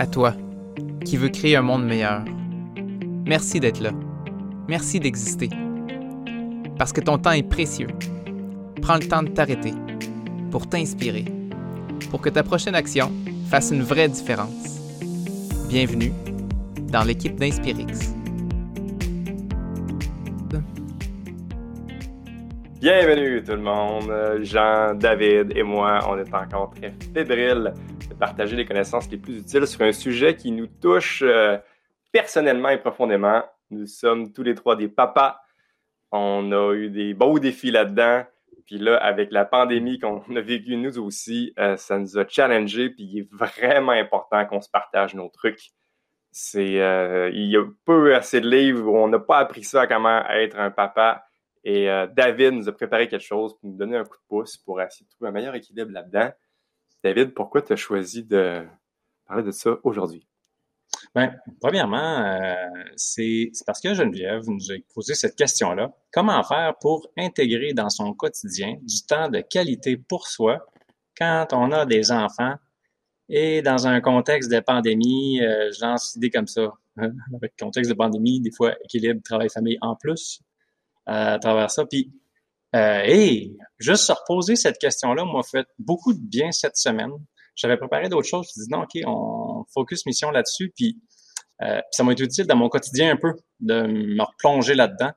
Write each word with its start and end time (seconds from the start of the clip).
À 0.00 0.06
toi, 0.06 0.32
qui 1.04 1.16
veux 1.16 1.28
créer 1.28 1.56
un 1.56 1.62
monde 1.62 1.84
meilleur. 1.84 2.24
Merci 3.26 3.58
d'être 3.58 3.80
là. 3.80 3.90
Merci 4.68 5.00
d'exister. 5.00 5.48
Parce 6.78 6.92
que 6.92 7.00
ton 7.00 7.18
temps 7.18 7.32
est 7.32 7.42
précieux. 7.42 7.88
Prends 8.80 8.94
le 8.94 9.08
temps 9.08 9.24
de 9.24 9.28
t'arrêter 9.30 9.72
pour 10.52 10.68
t'inspirer, 10.68 11.24
pour 12.12 12.20
que 12.20 12.28
ta 12.28 12.44
prochaine 12.44 12.76
action 12.76 13.10
fasse 13.50 13.72
une 13.72 13.82
vraie 13.82 14.08
différence. 14.08 14.78
Bienvenue 15.68 16.12
dans 16.92 17.02
l'équipe 17.02 17.34
d'Inspirix. 17.34 18.14
Bienvenue 22.80 23.42
tout 23.42 23.50
le 23.50 23.62
monde. 23.62 24.12
Jean, 24.44 24.94
David 24.94 25.56
et 25.56 25.64
moi, 25.64 25.98
on 26.08 26.16
est 26.16 26.32
encore 26.32 26.70
très 26.70 26.94
fébriles 27.12 27.74
de 28.08 28.14
partager 28.14 28.56
les 28.56 28.64
connaissances 28.64 29.10
les 29.10 29.18
plus 29.18 29.38
utiles 29.38 29.66
sur 29.66 29.82
un 29.82 29.92
sujet 29.92 30.36
qui 30.36 30.50
nous 30.50 30.66
touche 30.66 31.22
euh, 31.22 31.58
personnellement 32.12 32.70
et 32.70 32.78
profondément. 32.78 33.42
Nous 33.70 33.86
sommes 33.86 34.32
tous 34.32 34.42
les 34.42 34.54
trois 34.54 34.76
des 34.76 34.88
papas. 34.88 35.40
On 36.10 36.50
a 36.52 36.74
eu 36.74 36.90
des 36.90 37.14
beaux 37.14 37.38
défis 37.38 37.70
là-dedans. 37.70 38.24
Puis 38.66 38.78
là, 38.78 38.96
avec 38.96 39.30
la 39.30 39.44
pandémie 39.44 39.98
qu'on 39.98 40.22
a 40.36 40.40
vécue 40.40 40.76
nous 40.76 40.98
aussi, 40.98 41.52
euh, 41.58 41.76
ça 41.76 41.98
nous 41.98 42.18
a 42.18 42.26
challengé. 42.26 42.90
Puis 42.90 43.04
il 43.04 43.18
est 43.20 43.28
vraiment 43.32 43.92
important 43.92 44.44
qu'on 44.46 44.60
se 44.60 44.70
partage 44.70 45.14
nos 45.14 45.28
trucs. 45.28 45.70
Euh, 46.54 47.30
il 47.32 47.46
y 47.50 47.56
a 47.56 47.64
peu 47.84 48.14
assez 48.14 48.40
de 48.40 48.48
livres 48.48 48.86
où 48.86 48.96
on 48.96 49.08
n'a 49.08 49.18
pas 49.18 49.38
appris 49.38 49.64
ça 49.64 49.86
comment 49.86 50.24
être 50.30 50.58
un 50.58 50.70
papa. 50.70 51.24
Et 51.64 51.86
David 52.16 52.54
nous 52.54 52.68
a 52.68 52.72
préparé 52.72 53.08
quelque 53.08 53.24
chose 53.24 53.58
pour 53.58 53.68
nous 53.68 53.76
donner 53.76 53.96
un 53.96 54.04
coup 54.04 54.16
de 54.16 54.22
pouce 54.28 54.56
pour 54.56 54.80
essayer 54.80 55.04
de 55.04 55.10
trouver 55.10 55.28
un 55.28 55.32
meilleur 55.32 55.54
équilibre 55.54 55.90
là-dedans. 55.90 56.30
David, 57.02 57.34
pourquoi 57.34 57.62
tu 57.62 57.72
as 57.72 57.76
choisi 57.76 58.24
de 58.24 58.66
parler 59.26 59.42
de 59.42 59.50
ça 59.50 59.76
aujourd'hui? 59.84 60.26
Bien, 61.14 61.34
premièrement, 61.60 62.20
euh, 62.20 62.54
c'est 62.96 63.50
parce 63.66 63.80
que 63.80 63.94
Geneviève 63.94 64.42
nous 64.46 64.72
a 64.72 64.74
posé 64.94 65.14
cette 65.14 65.36
question-là. 65.36 65.92
Comment 66.12 66.42
faire 66.42 66.74
pour 66.80 67.08
intégrer 67.16 67.72
dans 67.72 67.90
son 67.90 68.14
quotidien 68.14 68.76
du 68.82 69.02
temps 69.06 69.28
de 69.28 69.40
qualité 69.40 69.96
pour 69.96 70.26
soi 70.26 70.66
quand 71.16 71.48
on 71.52 71.72
a 71.72 71.84
des 71.86 72.10
enfants 72.10 72.54
et 73.28 73.60
dans 73.60 73.86
un 73.86 74.00
contexte 74.00 74.50
de 74.50 74.60
pandémie, 74.60 75.42
euh, 75.42 75.70
je 75.72 75.84
lance 75.84 76.18
comme 76.32 76.46
ça. 76.46 76.72
Hein, 76.96 77.12
avec 77.36 77.54
contexte 77.56 77.90
de 77.90 77.96
pandémie, 77.96 78.40
des 78.40 78.50
fois, 78.50 78.74
équilibre 78.82 79.20
travail-famille 79.22 79.78
en 79.82 79.94
plus 79.94 80.40
euh, 81.08 81.34
à 81.34 81.38
travers 81.38 81.70
ça. 81.70 81.84
Puis, 81.86 82.10
euh, 82.76 83.02
et 83.04 83.56
juste 83.78 84.04
se 84.04 84.12
reposer 84.12 84.56
cette 84.56 84.78
question-là 84.78 85.24
m'a 85.24 85.42
fait 85.42 85.66
beaucoup 85.78 86.12
de 86.12 86.20
bien 86.20 86.52
cette 86.52 86.76
semaine. 86.76 87.12
J'avais 87.54 87.76
préparé 87.76 88.08
d'autres 88.08 88.28
choses. 88.28 88.48
Je 88.54 88.60
me 88.60 88.64
dit 88.64 88.70
non, 88.70 88.82
OK, 88.82 89.02
on 89.06 89.64
focus 89.72 90.06
mission 90.06 90.30
là-dessus. 90.30 90.72
Puis, 90.76 90.98
euh, 91.62 91.80
ça 91.90 92.04
m'a 92.04 92.12
été 92.12 92.22
utile 92.22 92.46
dans 92.46 92.56
mon 92.56 92.68
quotidien 92.68 93.12
un 93.12 93.16
peu 93.16 93.32
de 93.60 93.82
me 93.82 94.22
replonger 94.22 94.74
là-dedans. 94.74 95.10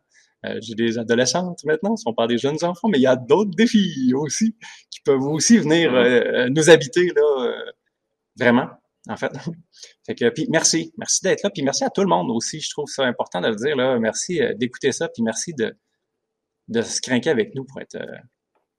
Euh, 0.45 0.57
j'ai 0.61 0.73
des 0.73 0.97
adolescentes 0.97 1.63
maintenant, 1.65 1.95
ce 1.95 2.01
sont 2.01 2.15
pas 2.15 2.25
des 2.25 2.39
jeunes 2.39 2.63
enfants, 2.63 2.87
mais 2.87 2.97
il 2.97 3.03
y 3.03 3.07
a 3.07 3.15
d'autres 3.15 3.51
défis 3.55 4.11
aussi 4.15 4.55
qui 4.89 4.99
peuvent 5.01 5.21
aussi 5.21 5.59
venir 5.59 5.93
euh, 5.93 6.49
nous 6.49 6.71
habiter 6.71 7.11
là, 7.15 7.53
vraiment, 8.39 8.67
en 9.07 9.17
fait. 9.17 9.31
fait 10.07 10.15
que, 10.15 10.29
puis 10.29 10.47
merci, 10.49 10.93
merci 10.97 11.21
d'être 11.21 11.43
là, 11.43 11.51
puis 11.51 11.61
merci 11.61 11.83
à 11.83 11.91
tout 11.91 12.01
le 12.01 12.07
monde 12.07 12.31
aussi. 12.31 12.59
Je 12.59 12.71
trouve 12.71 12.87
ça 12.87 13.03
important 13.03 13.39
de 13.39 13.49
le 13.49 13.55
dire 13.55 13.75
là. 13.75 13.99
Merci 13.99 14.39
d'écouter 14.55 14.91
ça, 14.91 15.09
puis 15.09 15.21
merci 15.21 15.53
de 15.53 15.75
de 16.67 16.81
se 16.81 17.01
craquer 17.01 17.29
avec 17.29 17.53
nous 17.55 17.65
pour 17.65 17.81
être 17.81 17.97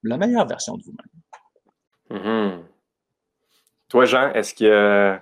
la 0.03 0.17
meilleure 0.17 0.47
version 0.47 0.75
de 0.77 0.83
vous-même. 0.83 2.21
Mm-hmm. 2.21 2.63
Toi, 3.89 4.05
Jean, 4.05 4.31
est-ce 4.33 4.53
que 4.53 5.17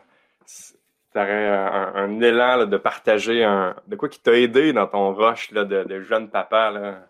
tu 1.11 1.19
aurais 1.19 1.47
un, 1.47 2.21
élan 2.21 2.65
de 2.65 2.77
partager 2.77 3.43
un, 3.43 3.75
de 3.87 3.95
quoi 3.95 4.09
qui 4.09 4.21
t'a 4.21 4.33
aidé 4.33 4.73
dans 4.73 4.87
ton 4.87 5.13
rush 5.13 5.51
là, 5.51 5.65
de, 5.65 6.01
jeune 6.01 6.29
papa? 6.29 6.71
Là? 6.71 7.09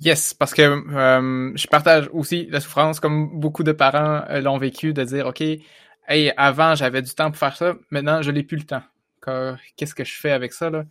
Yes, 0.00 0.34
parce 0.34 0.52
que 0.52 0.62
euh, 0.62 1.52
je 1.56 1.66
partage 1.68 2.08
aussi 2.12 2.46
la 2.50 2.60
souffrance, 2.60 3.00
comme 3.00 3.40
beaucoup 3.40 3.62
de 3.62 3.72
parents 3.72 4.22
euh, 4.28 4.40
l'ont 4.40 4.58
vécu, 4.58 4.92
de 4.92 5.02
dire, 5.04 5.26
OK, 5.26 5.40
hey, 5.40 6.32
avant, 6.36 6.74
j'avais 6.74 7.02
du 7.02 7.14
temps 7.14 7.30
pour 7.30 7.38
faire 7.38 7.56
ça, 7.56 7.74
maintenant, 7.90 8.22
je 8.22 8.30
n'ai 8.30 8.42
plus 8.42 8.58
le 8.58 8.64
temps. 8.64 8.82
Qu'est-ce 9.76 9.94
que 9.94 10.04
je 10.04 10.20
fais 10.20 10.30
avec 10.30 10.52
ça? 10.52 10.70
Là? 10.70 10.84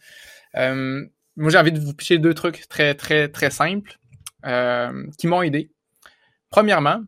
Euh, 0.58 1.06
moi, 1.36 1.50
j'ai 1.50 1.58
envie 1.58 1.72
de 1.72 1.80
vous 1.80 1.94
picher 1.94 2.18
deux 2.18 2.34
trucs 2.34 2.68
très, 2.68 2.96
très, 2.96 3.30
très 3.30 3.50
simples 3.50 3.98
qui 5.18 5.28
m'ont 5.28 5.42
aidé. 5.42 5.72
Premièrement, 6.50 7.02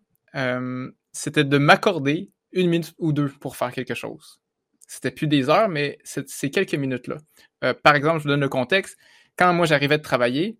c'était 1.12 1.44
de 1.44 1.58
m'accorder 1.58 2.32
une 2.52 2.70
minute 2.70 2.94
ou 2.98 3.14
deux 3.14 3.30
pour 3.30 3.56
faire 3.56 3.72
quelque 3.72 3.94
chose. 3.94 4.40
C'était 4.88 5.12
plus 5.12 5.28
des 5.28 5.50
heures, 5.50 5.68
mais 5.68 6.00
c'est 6.04 6.50
quelques 6.50 6.74
minutes-là. 6.74 7.18
Euh, 7.64 7.74
par 7.74 7.96
exemple, 7.96 8.20
je 8.20 8.24
vous 8.24 8.30
donne 8.30 8.42
le 8.42 8.50
contexte. 8.50 8.98
Quand 9.38 9.54
moi 9.54 9.66
j'arrivais 9.66 9.98
de 9.98 10.04
travailler, 10.04 10.58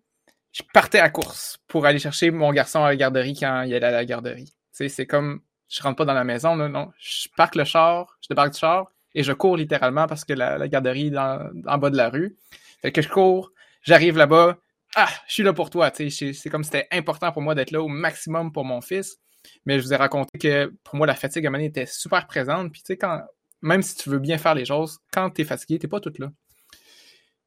je 0.52 0.62
partais 0.72 1.00
à 1.00 1.08
course 1.08 1.58
pour 1.66 1.86
aller 1.86 1.98
chercher 1.98 2.30
mon 2.30 2.52
garçon 2.52 2.84
à 2.84 2.88
la 2.88 2.96
garderie 2.96 3.34
quand 3.38 3.62
il 3.62 3.74
allait 3.74 3.86
à 3.86 3.90
la 3.90 4.04
garderie. 4.04 4.52
C'est 4.72 5.06
comme, 5.06 5.40
je 5.68 5.82
rentre 5.82 5.96
pas 5.96 6.04
dans 6.04 6.14
la 6.14 6.24
maison, 6.24 6.54
non, 6.56 6.92
Je 7.00 7.28
parque 7.36 7.56
le 7.56 7.64
char, 7.64 8.16
je 8.20 8.28
débarque 8.28 8.52
du 8.52 8.58
char 8.58 8.92
et 9.14 9.22
je 9.22 9.32
cours 9.32 9.56
littéralement 9.56 10.06
parce 10.06 10.24
que 10.24 10.34
la, 10.34 10.68
garderie 10.68 11.08
est 11.08 11.18
en 11.18 11.78
bas 11.78 11.90
de 11.90 11.96
la 11.96 12.10
rue. 12.10 12.36
Fait 12.82 12.92
que 12.92 13.02
je 13.02 13.08
cours, 13.08 13.50
j'arrive 13.82 14.16
là-bas, 14.16 14.58
ah, 14.96 15.08
je 15.26 15.34
suis 15.34 15.42
là 15.42 15.52
pour 15.52 15.70
toi. 15.70 15.92
C'est 15.94 16.50
comme 16.50 16.64
c'était 16.64 16.88
important 16.90 17.32
pour 17.32 17.42
moi 17.42 17.54
d'être 17.54 17.70
là 17.70 17.82
au 17.82 17.88
maximum 17.88 18.52
pour 18.52 18.64
mon 18.64 18.80
fils. 18.80 19.18
Mais 19.64 19.78
je 19.78 19.84
vous 19.84 19.92
ai 19.92 19.96
raconté 19.96 20.38
que 20.38 20.72
pour 20.84 20.96
moi, 20.96 21.06
la 21.06 21.14
fatigue 21.14 21.46
à 21.46 21.50
un 21.50 21.54
était 21.54 21.86
super 21.86 22.26
présente. 22.26 22.72
Puis 22.72 22.82
tu 22.82 22.86
sais, 22.88 22.96
quand, 22.96 23.22
même 23.62 23.82
si 23.82 23.96
tu 23.96 24.10
veux 24.10 24.18
bien 24.18 24.38
faire 24.38 24.54
les 24.54 24.64
choses, 24.64 24.98
quand 25.12 25.30
tu 25.30 25.42
es 25.42 25.44
fatigué, 25.44 25.78
tu 25.78 25.88
pas 25.88 26.00
toute 26.00 26.18
là. 26.18 26.30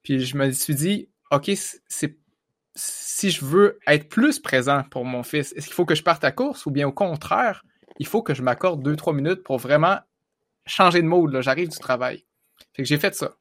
Puis 0.04 0.20
je 0.20 0.38
me 0.38 0.52
suis 0.52 0.76
dit, 0.76 1.10
OK, 1.32 1.52
c'est 1.88 2.18
si 2.76 3.32
je 3.32 3.44
veux 3.44 3.80
être 3.86 4.08
plus 4.08 4.40
présent 4.40 4.84
pour 4.90 5.04
mon 5.04 5.24
fils, 5.24 5.54
est-ce 5.54 5.66
qu'il 5.66 5.76
faut 5.76 5.86
que 5.86 5.96
je 5.96 6.04
parte 6.04 6.24
à 6.24 6.32
course 6.32 6.66
ou 6.66 6.72
bien 6.72 6.88
au 6.88 6.92
contraire, 6.94 7.64
il 8.00 8.08
faut 8.08 8.24
que 8.24 8.34
je 8.34 8.42
m'accorde 8.42 8.82
deux, 8.82 8.96
trois 8.96 9.14
minutes 9.14 9.44
pour 9.44 9.58
vraiment 9.58 10.00
changer 10.66 11.02
de 11.02 11.08
mode. 11.08 11.40
J'arrive 11.42 11.70
du 11.70 11.78
travail. 11.78 12.26
Fait 12.74 12.84
que 12.84 12.88
j'ai 12.88 12.98
fait 12.98 13.14
ça. 13.14 13.36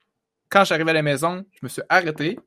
Quand 0.48 0.64
j'arrive 0.64 0.88
à 0.88 0.92
la 0.92 1.02
maison, 1.02 1.44
je 1.52 1.60
me 1.62 1.68
suis 1.68 1.82
arrêté. 1.88 2.38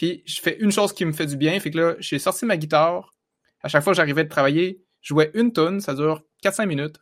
Puis 0.00 0.22
je 0.24 0.40
fais 0.40 0.56
une 0.60 0.72
chose 0.72 0.94
qui 0.94 1.04
me 1.04 1.12
fait 1.12 1.26
du 1.26 1.36
bien. 1.36 1.60
Fait 1.60 1.70
que 1.70 1.76
là, 1.76 1.94
j'ai 1.98 2.18
sorti 2.18 2.46
ma 2.46 2.56
guitare. 2.56 3.12
À 3.62 3.68
chaque 3.68 3.84
fois 3.84 3.92
que 3.92 3.98
j'arrivais 3.98 4.24
de 4.24 4.30
travailler, 4.30 4.82
je 5.02 5.08
jouais 5.08 5.30
une 5.34 5.52
tonne, 5.52 5.82
ça 5.82 5.92
dure 5.92 6.22
4-5 6.42 6.64
minutes. 6.64 6.96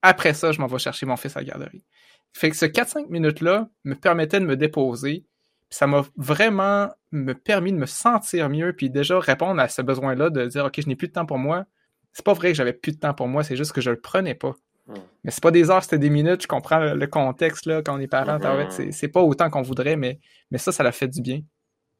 Après 0.00 0.32
ça, 0.32 0.50
je 0.50 0.58
m'en 0.58 0.68
vais 0.68 0.78
chercher 0.78 1.04
mon 1.04 1.18
fils 1.18 1.36
à 1.36 1.40
la 1.40 1.44
garderie. 1.44 1.84
Fait 2.32 2.48
que 2.48 2.56
ce 2.56 2.64
4-5 2.64 3.10
minutes-là 3.10 3.68
me 3.84 3.94
permettait 3.94 4.40
de 4.40 4.46
me 4.46 4.56
déposer. 4.56 5.26
Ça 5.68 5.86
m'a 5.86 6.02
vraiment 6.16 6.88
me 7.12 7.34
permis 7.34 7.72
de 7.72 7.76
me 7.76 7.84
sentir 7.84 8.48
mieux, 8.48 8.72
puis 8.72 8.88
déjà 8.88 9.20
répondre 9.20 9.60
à 9.60 9.68
ce 9.68 9.82
besoin-là 9.82 10.30
de 10.30 10.46
dire 10.46 10.64
OK, 10.64 10.80
je 10.80 10.88
n'ai 10.88 10.96
plus 10.96 11.08
de 11.08 11.12
temps 11.12 11.26
pour 11.26 11.36
moi. 11.36 11.66
C'est 12.14 12.24
pas 12.24 12.32
vrai 12.32 12.52
que 12.52 12.54
j'avais 12.54 12.72
plus 12.72 12.92
de 12.92 13.00
temps 13.00 13.12
pour 13.12 13.28
moi, 13.28 13.44
c'est 13.44 13.56
juste 13.56 13.72
que 13.72 13.82
je 13.82 13.90
le 13.90 14.00
prenais 14.00 14.34
pas. 14.34 14.54
Hmm. 14.86 14.94
Mais 15.24 15.30
c'est 15.30 15.42
pas 15.42 15.50
des 15.50 15.70
heures, 15.70 15.82
c'était 15.82 15.98
des 15.98 16.08
minutes. 16.08 16.40
Je 16.40 16.48
comprends 16.48 16.78
le, 16.78 17.06
contexte 17.06 17.66
là, 17.66 17.82
quand 17.82 17.98
on 17.98 18.00
est 18.00 18.06
parent, 18.06 18.38
hmm. 18.38 18.92
c'est 18.92 19.08
pas 19.08 19.20
autant 19.20 19.50
qu'on 19.50 19.60
voudrait, 19.60 19.96
mais, 19.96 20.20
mais 20.50 20.56
ça, 20.56 20.72
ça 20.72 20.82
l'a 20.82 20.92
fait 20.92 21.08
du 21.08 21.20
bien. 21.20 21.42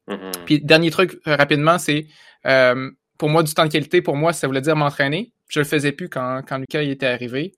Hmm. 0.09 0.31
Puis 0.45 0.61
dernier 0.61 0.91
truc 0.91 1.19
euh, 1.27 1.35
rapidement, 1.35 1.77
c'est 1.77 2.07
euh, 2.45 2.89
pour 3.17 3.29
moi 3.29 3.43
du 3.43 3.53
temps 3.53 3.65
de 3.65 3.71
qualité. 3.71 4.01
Pour 4.01 4.15
moi, 4.15 4.33
ça 4.33 4.47
voulait 4.47 4.61
dire 4.61 4.75
m'entraîner. 4.75 5.31
Je 5.47 5.59
le 5.59 5.65
faisais 5.65 5.91
plus 5.91 6.09
quand, 6.09 6.41
quand 6.47 6.57
Lucas 6.57 6.81
y 6.81 6.91
était 6.91 7.05
arrivé. 7.05 7.53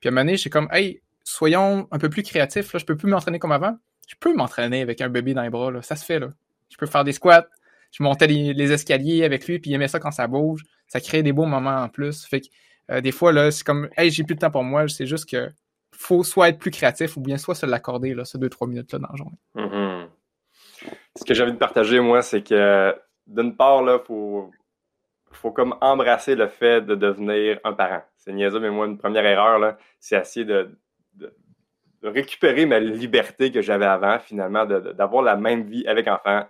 Puis 0.00 0.08
à 0.08 0.10
un 0.10 0.14
moment 0.14 0.24
donné, 0.24 0.36
j'ai 0.36 0.50
comme, 0.50 0.68
hey, 0.72 1.02
soyons 1.24 1.88
un 1.90 1.98
peu 1.98 2.08
plus 2.08 2.22
créatifs. 2.22 2.72
Là. 2.72 2.78
Je 2.78 2.84
peux 2.84 2.96
plus 2.96 3.08
m'entraîner 3.08 3.38
comme 3.38 3.52
avant. 3.52 3.76
Je 4.08 4.14
peux 4.18 4.34
m'entraîner 4.34 4.80
avec 4.80 5.00
un 5.00 5.08
bébé 5.08 5.34
dans 5.34 5.42
les 5.42 5.50
bras. 5.50 5.70
Là. 5.70 5.82
Ça 5.82 5.96
se 5.96 6.04
fait. 6.04 6.18
là. 6.18 6.28
Je 6.70 6.76
peux 6.76 6.86
faire 6.86 7.04
des 7.04 7.12
squats. 7.12 7.46
Je 7.92 8.02
montais 8.02 8.26
les, 8.26 8.72
escaliers 8.72 9.24
avec 9.24 9.46
lui, 9.46 9.58
puis 9.58 9.70
il 9.70 9.74
aimait 9.74 9.88
ça 9.88 9.98
quand 9.98 10.10
ça 10.10 10.26
bouge. 10.26 10.62
Ça 10.86 11.00
crée 11.00 11.22
des 11.22 11.32
beaux 11.32 11.46
moments 11.46 11.82
en 11.82 11.88
plus. 11.88 12.26
Fait 12.26 12.40
que 12.40 12.46
euh, 12.90 13.00
des 13.00 13.12
fois, 13.12 13.32
là, 13.32 13.50
c'est 13.50 13.64
comme, 13.64 13.88
hey, 13.96 14.10
j'ai 14.10 14.22
plus 14.22 14.34
de 14.34 14.40
temps 14.40 14.50
pour 14.50 14.64
moi. 14.64 14.86
C'est 14.88 15.06
juste 15.06 15.28
que 15.28 15.50
faut 15.92 16.22
soit 16.22 16.50
être 16.50 16.58
plus 16.58 16.70
créatif 16.70 17.16
ou 17.16 17.20
bien 17.20 17.38
soit 17.38 17.54
se 17.54 17.64
l'accorder, 17.64 18.14
là, 18.14 18.24
ces 18.24 18.38
deux, 18.38 18.50
trois 18.50 18.68
minutes-là 18.68 18.98
dans 18.98 19.08
la 19.08 19.16
journée. 19.16 19.38
Mm-hmm. 19.54 20.08
Ce 21.14 21.24
que 21.24 21.34
j'ai 21.34 21.42
envie 21.42 21.52
de 21.52 21.58
partager, 21.58 22.00
moi, 22.00 22.22
c'est 22.22 22.42
que 22.42 22.94
d'une 23.26 23.56
part, 23.56 23.82
là, 23.82 23.98
faut, 23.98 24.50
comme 25.52 25.76
embrasser 25.80 26.34
le 26.34 26.48
fait 26.48 26.80
de 26.80 26.94
devenir 26.94 27.58
un 27.64 27.72
parent. 27.72 28.02
C'est 28.16 28.32
niaiseux, 28.32 28.60
mais 28.60 28.70
moi, 28.70 28.86
une 28.86 28.98
première 28.98 29.24
erreur, 29.24 29.76
c'est 30.00 30.16
essayer 30.16 30.44
de, 30.44 30.78
récupérer 32.02 32.66
ma 32.66 32.78
liberté 32.78 33.50
que 33.50 33.60
j'avais 33.60 33.86
avant, 33.86 34.18
finalement, 34.18 34.64
d'avoir 34.64 35.22
la 35.22 35.36
même 35.36 35.64
vie 35.64 35.86
avec 35.86 36.06
enfant. 36.06 36.46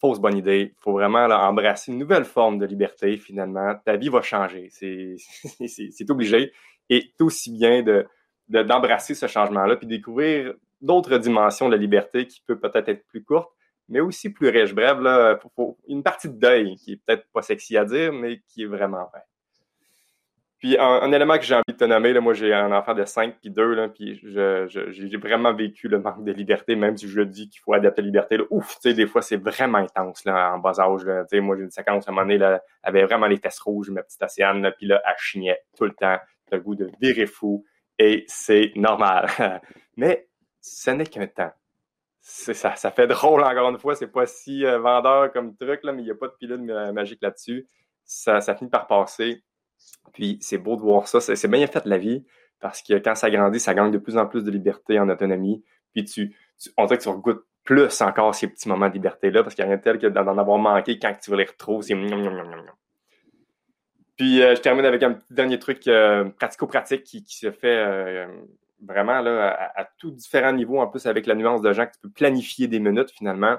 Fausse 0.00 0.20
bonne 0.20 0.36
idée. 0.36 0.74
Faut 0.80 0.92
vraiment 0.92 1.26
embrasser 1.26 1.92
une 1.92 1.98
nouvelle 1.98 2.24
forme 2.24 2.58
de 2.58 2.66
liberté, 2.66 3.16
finalement. 3.16 3.74
Ta 3.84 3.96
vie 3.96 4.08
va 4.08 4.20
changer. 4.20 4.68
C'est 4.70 6.10
obligé. 6.10 6.52
Et 6.90 7.12
tout 7.18 7.26
aussi 7.26 7.52
bien 7.52 7.82
de 7.82 8.06
d'embrasser 8.48 9.14
ce 9.14 9.26
changement-là, 9.26 9.76
puis 9.76 9.86
découvrir 9.86 10.54
d'autres 10.82 11.16
dimensions 11.18 11.68
de 11.68 11.74
la 11.74 11.80
liberté 11.80 12.26
qui 12.26 12.42
peut 12.46 12.58
peut-être 12.58 12.88
être 12.88 13.06
plus 13.06 13.24
courte, 13.24 13.50
mais 13.88 14.00
aussi 14.00 14.30
plus 14.30 14.48
riche. 14.48 14.74
Bref, 14.74 14.98
là, 15.00 15.38
une 15.88 16.02
partie 16.02 16.28
de 16.28 16.38
deuil 16.38 16.76
qui 16.76 16.92
est 16.92 17.00
peut-être 17.04 17.26
pas 17.32 17.42
sexy 17.42 17.76
à 17.76 17.84
dire, 17.84 18.12
mais 18.12 18.40
qui 18.48 18.62
est 18.62 18.66
vraiment 18.66 19.04
vrai. 19.12 19.22
Puis 20.58 20.78
un, 20.78 21.10
élément 21.10 21.38
que 21.38 21.42
j'ai 21.42 21.56
envie 21.56 21.72
de 21.72 21.76
te 21.76 21.84
nommer, 21.84 22.12
là, 22.12 22.20
moi 22.20 22.34
j'ai 22.34 22.54
un 22.54 22.70
enfant 22.70 22.94
de 22.94 23.04
5 23.04 23.34
puis 23.40 23.50
2, 23.50 23.74
là, 23.74 23.88
puis 23.88 24.14
j'ai 24.14 25.16
vraiment 25.16 25.52
vécu 25.52 25.88
le 25.88 25.98
manque 25.98 26.22
de 26.22 26.30
liberté, 26.30 26.76
même 26.76 26.96
si 26.96 27.08
je 27.08 27.20
dis 27.20 27.48
qu'il 27.48 27.60
faut 27.60 27.72
adapter 27.72 28.00
la 28.00 28.06
liberté. 28.06 28.36
Là. 28.36 28.44
Ouf, 28.50 28.76
tu 28.76 28.90
sais, 28.90 28.94
des 28.94 29.08
fois 29.08 29.22
c'est 29.22 29.38
vraiment 29.38 29.78
intense 29.78 30.24
là, 30.24 30.54
en 30.54 30.58
bas 30.58 30.78
âge. 30.78 31.04
Là. 31.04 31.24
Moi 31.40 31.56
j'ai 31.56 31.64
une 31.64 31.72
séquence 31.72 32.06
à 32.06 32.12
un 32.12 32.14
moment 32.14 32.26
donné, 32.26 32.38
là, 32.38 32.62
elle 32.84 32.90
avait 32.90 33.04
vraiment 33.04 33.26
les 33.26 33.38
fesses 33.38 33.58
rouges, 33.58 33.90
ma 33.90 34.04
petite 34.04 34.22
Océane, 34.22 34.72
puis 34.78 34.86
là, 34.86 35.02
elle 35.04 35.14
chignait 35.18 35.58
tout 35.76 35.84
le 35.84 35.94
temps. 35.94 36.18
Le 36.52 36.60
goût 36.60 36.76
de 36.76 36.90
virer 37.00 37.26
fou 37.26 37.64
et 37.98 38.24
c'est 38.28 38.72
normal. 38.76 39.26
Mais 39.96 40.28
ce 40.62 40.90
n'est 40.90 41.06
qu'un 41.06 41.26
temps. 41.26 41.52
Ça, 42.20 42.72
fait 42.90 43.06
drôle 43.08 43.42
encore 43.42 43.68
une 43.68 43.78
fois, 43.78 43.96
c'est 43.96 44.06
pas 44.06 44.26
si 44.26 44.64
euh, 44.64 44.78
vendeur 44.78 45.32
comme 45.32 45.56
truc, 45.56 45.80
mais 45.84 45.92
il 45.98 46.04
n'y 46.04 46.10
a 46.10 46.14
pas 46.14 46.28
de 46.28 46.34
pilule 46.38 46.62
magique 46.92 47.20
là-dessus. 47.20 47.66
Ça, 48.04 48.40
finit 48.54 48.70
par 48.70 48.86
passer 48.86 49.42
puis 50.12 50.38
c'est 50.40 50.58
beau 50.58 50.76
de 50.76 50.82
voir 50.82 51.08
ça. 51.08 51.20
C'est 51.20 51.48
bien 51.48 51.66
fait 51.66 51.84
la 51.86 51.98
vie 51.98 52.24
parce 52.60 52.82
que 52.82 52.94
quand 52.94 53.14
ça 53.14 53.30
grandit, 53.30 53.58
ça 53.58 53.74
gagne 53.74 53.90
de 53.90 53.98
plus 53.98 54.16
en 54.16 54.26
plus 54.26 54.44
de 54.44 54.50
liberté 54.50 54.98
en 54.98 55.08
autonomie. 55.08 55.64
Puis 55.92 56.04
tu, 56.04 56.36
on 56.76 56.84
dirait 56.86 56.98
que 56.98 57.02
tu 57.02 57.08
regoutes 57.08 57.44
plus 57.64 58.00
encore 58.00 58.34
ces 58.34 58.48
petits 58.48 58.68
moments 58.68 58.88
de 58.88 58.94
liberté-là 58.94 59.42
parce 59.42 59.54
qu'il 59.54 59.64
n'y 59.64 59.70
a 59.70 59.74
rien 59.74 59.78
de 59.78 59.82
tel 59.82 59.98
que 59.98 60.06
d'en 60.06 60.38
avoir 60.38 60.58
manqué 60.58 60.98
quand 60.98 61.12
tu 61.20 61.34
les 61.36 61.44
retrouves. 61.44 61.82
C'est 61.82 61.94
Puis 64.16 64.42
euh, 64.42 64.54
je 64.54 64.60
termine 64.60 64.84
avec 64.84 65.02
un 65.02 65.14
petit 65.14 65.32
dernier 65.32 65.58
truc 65.58 65.86
euh, 65.88 66.28
pratico-pratique 66.30 67.04
qui, 67.04 67.24
se 67.28 67.50
fait 67.50 67.76
euh, 67.76 68.26
vraiment 68.82 69.20
là, 69.20 69.48
à, 69.48 69.80
à, 69.82 69.84
tous 69.98 70.10
différents 70.10 70.52
niveaux, 70.52 70.80
en 70.80 70.86
plus 70.86 71.06
avec 71.06 71.26
la 71.26 71.34
nuance 71.34 71.62
de 71.62 71.72
gens 71.72 71.86
que 71.86 71.92
tu 71.92 72.00
peux 72.00 72.10
planifier 72.10 72.68
des 72.68 72.80
minutes 72.80 73.10
finalement. 73.10 73.56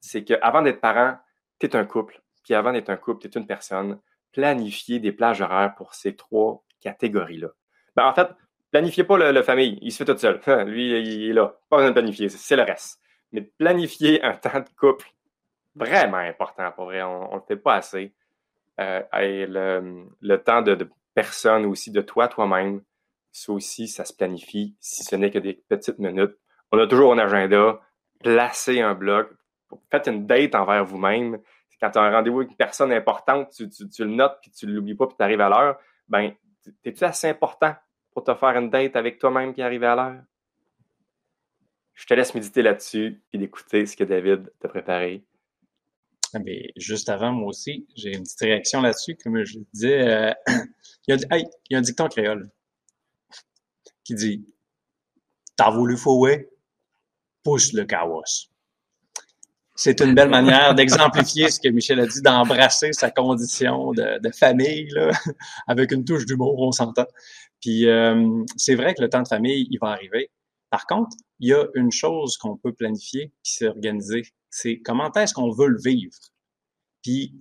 C'est 0.00 0.24
qu'avant 0.24 0.62
d'être 0.62 0.80
parent, 0.80 1.16
tu 1.58 1.66
es 1.66 1.76
un 1.76 1.84
couple. 1.84 2.20
Puis 2.44 2.54
avant 2.54 2.72
d'être 2.72 2.90
un 2.90 2.96
couple, 2.96 3.22
tu 3.22 3.28
es 3.28 3.40
une 3.40 3.46
personne 3.46 3.98
planifier 4.36 5.00
des 5.00 5.12
plages 5.12 5.40
horaires 5.40 5.74
pour 5.76 5.94
ces 5.94 6.14
trois 6.14 6.62
catégories-là? 6.80 7.48
Ben, 7.96 8.04
en 8.04 8.12
fait, 8.12 8.28
planifiez 8.70 9.04
pas 9.04 9.16
le, 9.16 9.42
famille, 9.42 9.78
il 9.80 9.90
se 9.90 10.04
fait 10.04 10.12
tout 10.12 10.18
seul. 10.18 10.40
Lui, 10.68 10.90
il 10.90 11.30
est 11.30 11.32
là. 11.32 11.58
Pas 11.70 11.78
besoin 11.78 11.90
de 11.90 11.94
planifier, 11.94 12.28
c'est 12.28 12.56
le 12.56 12.62
reste. 12.62 13.00
Mais 13.32 13.40
planifier 13.40 14.22
un 14.22 14.34
temps 14.34 14.60
de 14.60 14.68
couple, 14.78 15.10
vraiment 15.74 16.18
important, 16.18 16.70
pour 16.72 16.84
vrai, 16.84 17.02
on 17.02 17.30
ne 17.30 17.36
le 17.36 17.42
fait 17.48 17.56
pas 17.56 17.76
assez. 17.76 18.12
Euh, 18.78 19.02
le, 20.20 20.36
temps 20.36 20.60
de, 20.60 20.74
de, 20.74 20.88
personne 21.14 21.64
aussi, 21.64 21.90
de 21.90 22.02
toi, 22.02 22.28
toi-même, 22.28 22.82
ça 23.36 23.52
aussi, 23.52 23.88
ça 23.88 24.04
se 24.04 24.12
planifie, 24.12 24.76
si 24.80 25.04
ce 25.04 25.16
n'est 25.16 25.30
que 25.30 25.38
des 25.38 25.54
petites 25.54 25.98
minutes. 25.98 26.36
On 26.72 26.78
a 26.78 26.86
toujours 26.86 27.12
un 27.12 27.18
agenda, 27.18 27.80
placez 28.22 28.80
un 28.80 28.94
bloc, 28.94 29.30
faites 29.90 30.08
une 30.08 30.26
date 30.26 30.54
envers 30.54 30.84
vous-même 30.84 31.38
quand 31.80 31.90
tu 31.90 31.98
as 31.98 32.02
un 32.02 32.10
rendez-vous 32.10 32.40
avec 32.40 32.50
une 32.50 32.56
personne 32.56 32.92
importante, 32.92 33.50
tu, 33.50 34.04
le 34.04 34.10
notes, 34.10 34.38
puis 34.40 34.50
tu 34.50 34.66
ne 34.66 34.72
l'oublies 34.72 34.94
pas, 34.94 35.06
puis 35.06 35.16
tu 35.16 35.22
arrives 35.22 35.40
à 35.40 35.48
l'heure, 35.48 35.78
ben, 36.08 36.32
es-tu 36.84 37.04
assez 37.04 37.28
important 37.28 37.74
pour 38.12 38.24
te 38.24 38.34
faire 38.34 38.56
une 38.56 38.70
date 38.70 38.96
avec 38.96 39.18
toi-même 39.18 39.52
qui 39.54 39.62
arrive 39.62 39.84
à 39.84 39.94
l'heure? 39.94 40.22
Je 41.94 42.06
te 42.06 42.14
laisse 42.14 42.34
méditer 42.34 42.62
là-dessus 42.62 43.22
et 43.32 43.38
d'écouter 43.38 43.86
ce 43.86 43.96
que 43.96 44.04
David 44.04 44.52
t'a 44.60 44.68
préparé. 44.68 45.24
Ah, 46.34 46.38
juste 46.76 47.08
avant, 47.08 47.32
moi 47.32 47.48
aussi, 47.48 47.86
j'ai 47.94 48.14
une 48.14 48.22
petite 48.22 48.40
réaction 48.40 48.82
là-dessus. 48.82 49.16
Comme 49.22 49.42
je 49.44 49.58
disais, 49.72 50.08
euh, 50.08 50.32
il, 51.08 51.16
y 51.16 51.74
a, 51.74 51.78
un 51.78 51.80
dicton 51.80 52.08
créole 52.08 52.50
qui 54.06 54.14
dit 54.14 54.46
T'as 55.56 55.70
voulu 55.70 55.96
fouer, 55.96 56.50
pousse 57.42 57.72
le 57.72 57.84
kawas 57.84 58.48
c'est 59.76 60.00
une 60.00 60.14
belle 60.14 60.30
manière 60.30 60.74
d'exemplifier 60.74 61.50
ce 61.50 61.60
que 61.60 61.68
Michel 61.68 62.00
a 62.00 62.06
dit, 62.06 62.22
d'embrasser 62.22 62.92
sa 62.92 63.10
condition 63.10 63.92
de, 63.92 64.30
famille, 64.30 64.88
là, 64.88 65.10
avec 65.68 65.92
une 65.92 66.04
touche 66.04 66.24
d'humour, 66.24 66.58
on 66.58 66.72
s'entend. 66.72 67.06
Puis 67.60 67.86
euh, 67.86 68.42
c'est 68.56 68.74
vrai 68.74 68.94
que 68.94 69.02
le 69.02 69.10
temps 69.10 69.22
de 69.22 69.28
famille, 69.28 69.68
il 69.70 69.78
va 69.78 69.88
arriver. 69.88 70.30
Par 70.70 70.86
contre, 70.86 71.14
il 71.40 71.50
y 71.50 71.52
a 71.52 71.66
une 71.74 71.92
chose 71.92 72.38
qu'on 72.38 72.56
peut 72.56 72.72
planifier 72.72 73.32
qui 73.42 73.52
s'est 73.52 73.68
organisée, 73.68 74.22
c'est 74.50 74.78
comment 74.78 75.12
est-ce 75.12 75.34
qu'on 75.34 75.50
veut 75.50 75.68
le 75.68 75.78
vivre? 75.78 76.16
Puis 77.02 77.34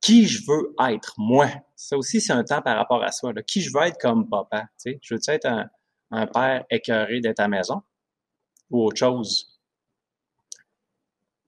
qui 0.00 0.26
je 0.26 0.42
veux 0.48 0.74
être, 0.90 1.14
moi? 1.18 1.48
Ça 1.76 1.96
aussi, 1.96 2.20
c'est 2.20 2.32
un 2.32 2.42
temps 2.42 2.62
par 2.62 2.76
rapport 2.76 3.02
à 3.04 3.12
soi. 3.12 3.32
Là. 3.32 3.42
Qui 3.42 3.60
je 3.60 3.70
veux 3.72 3.82
être 3.82 3.98
comme 4.00 4.28
papa. 4.28 4.62
Tu 4.82 4.92
sais? 4.92 4.98
Je 5.02 5.14
veux 5.14 5.20
être 5.28 5.46
un, 5.46 5.68
un 6.12 6.26
père 6.26 6.64
écœuré 6.70 7.20
d'être 7.20 7.40
à 7.40 7.44
la 7.44 7.48
maison 7.48 7.82
ou 8.70 8.84
autre 8.84 8.98
chose 8.98 9.52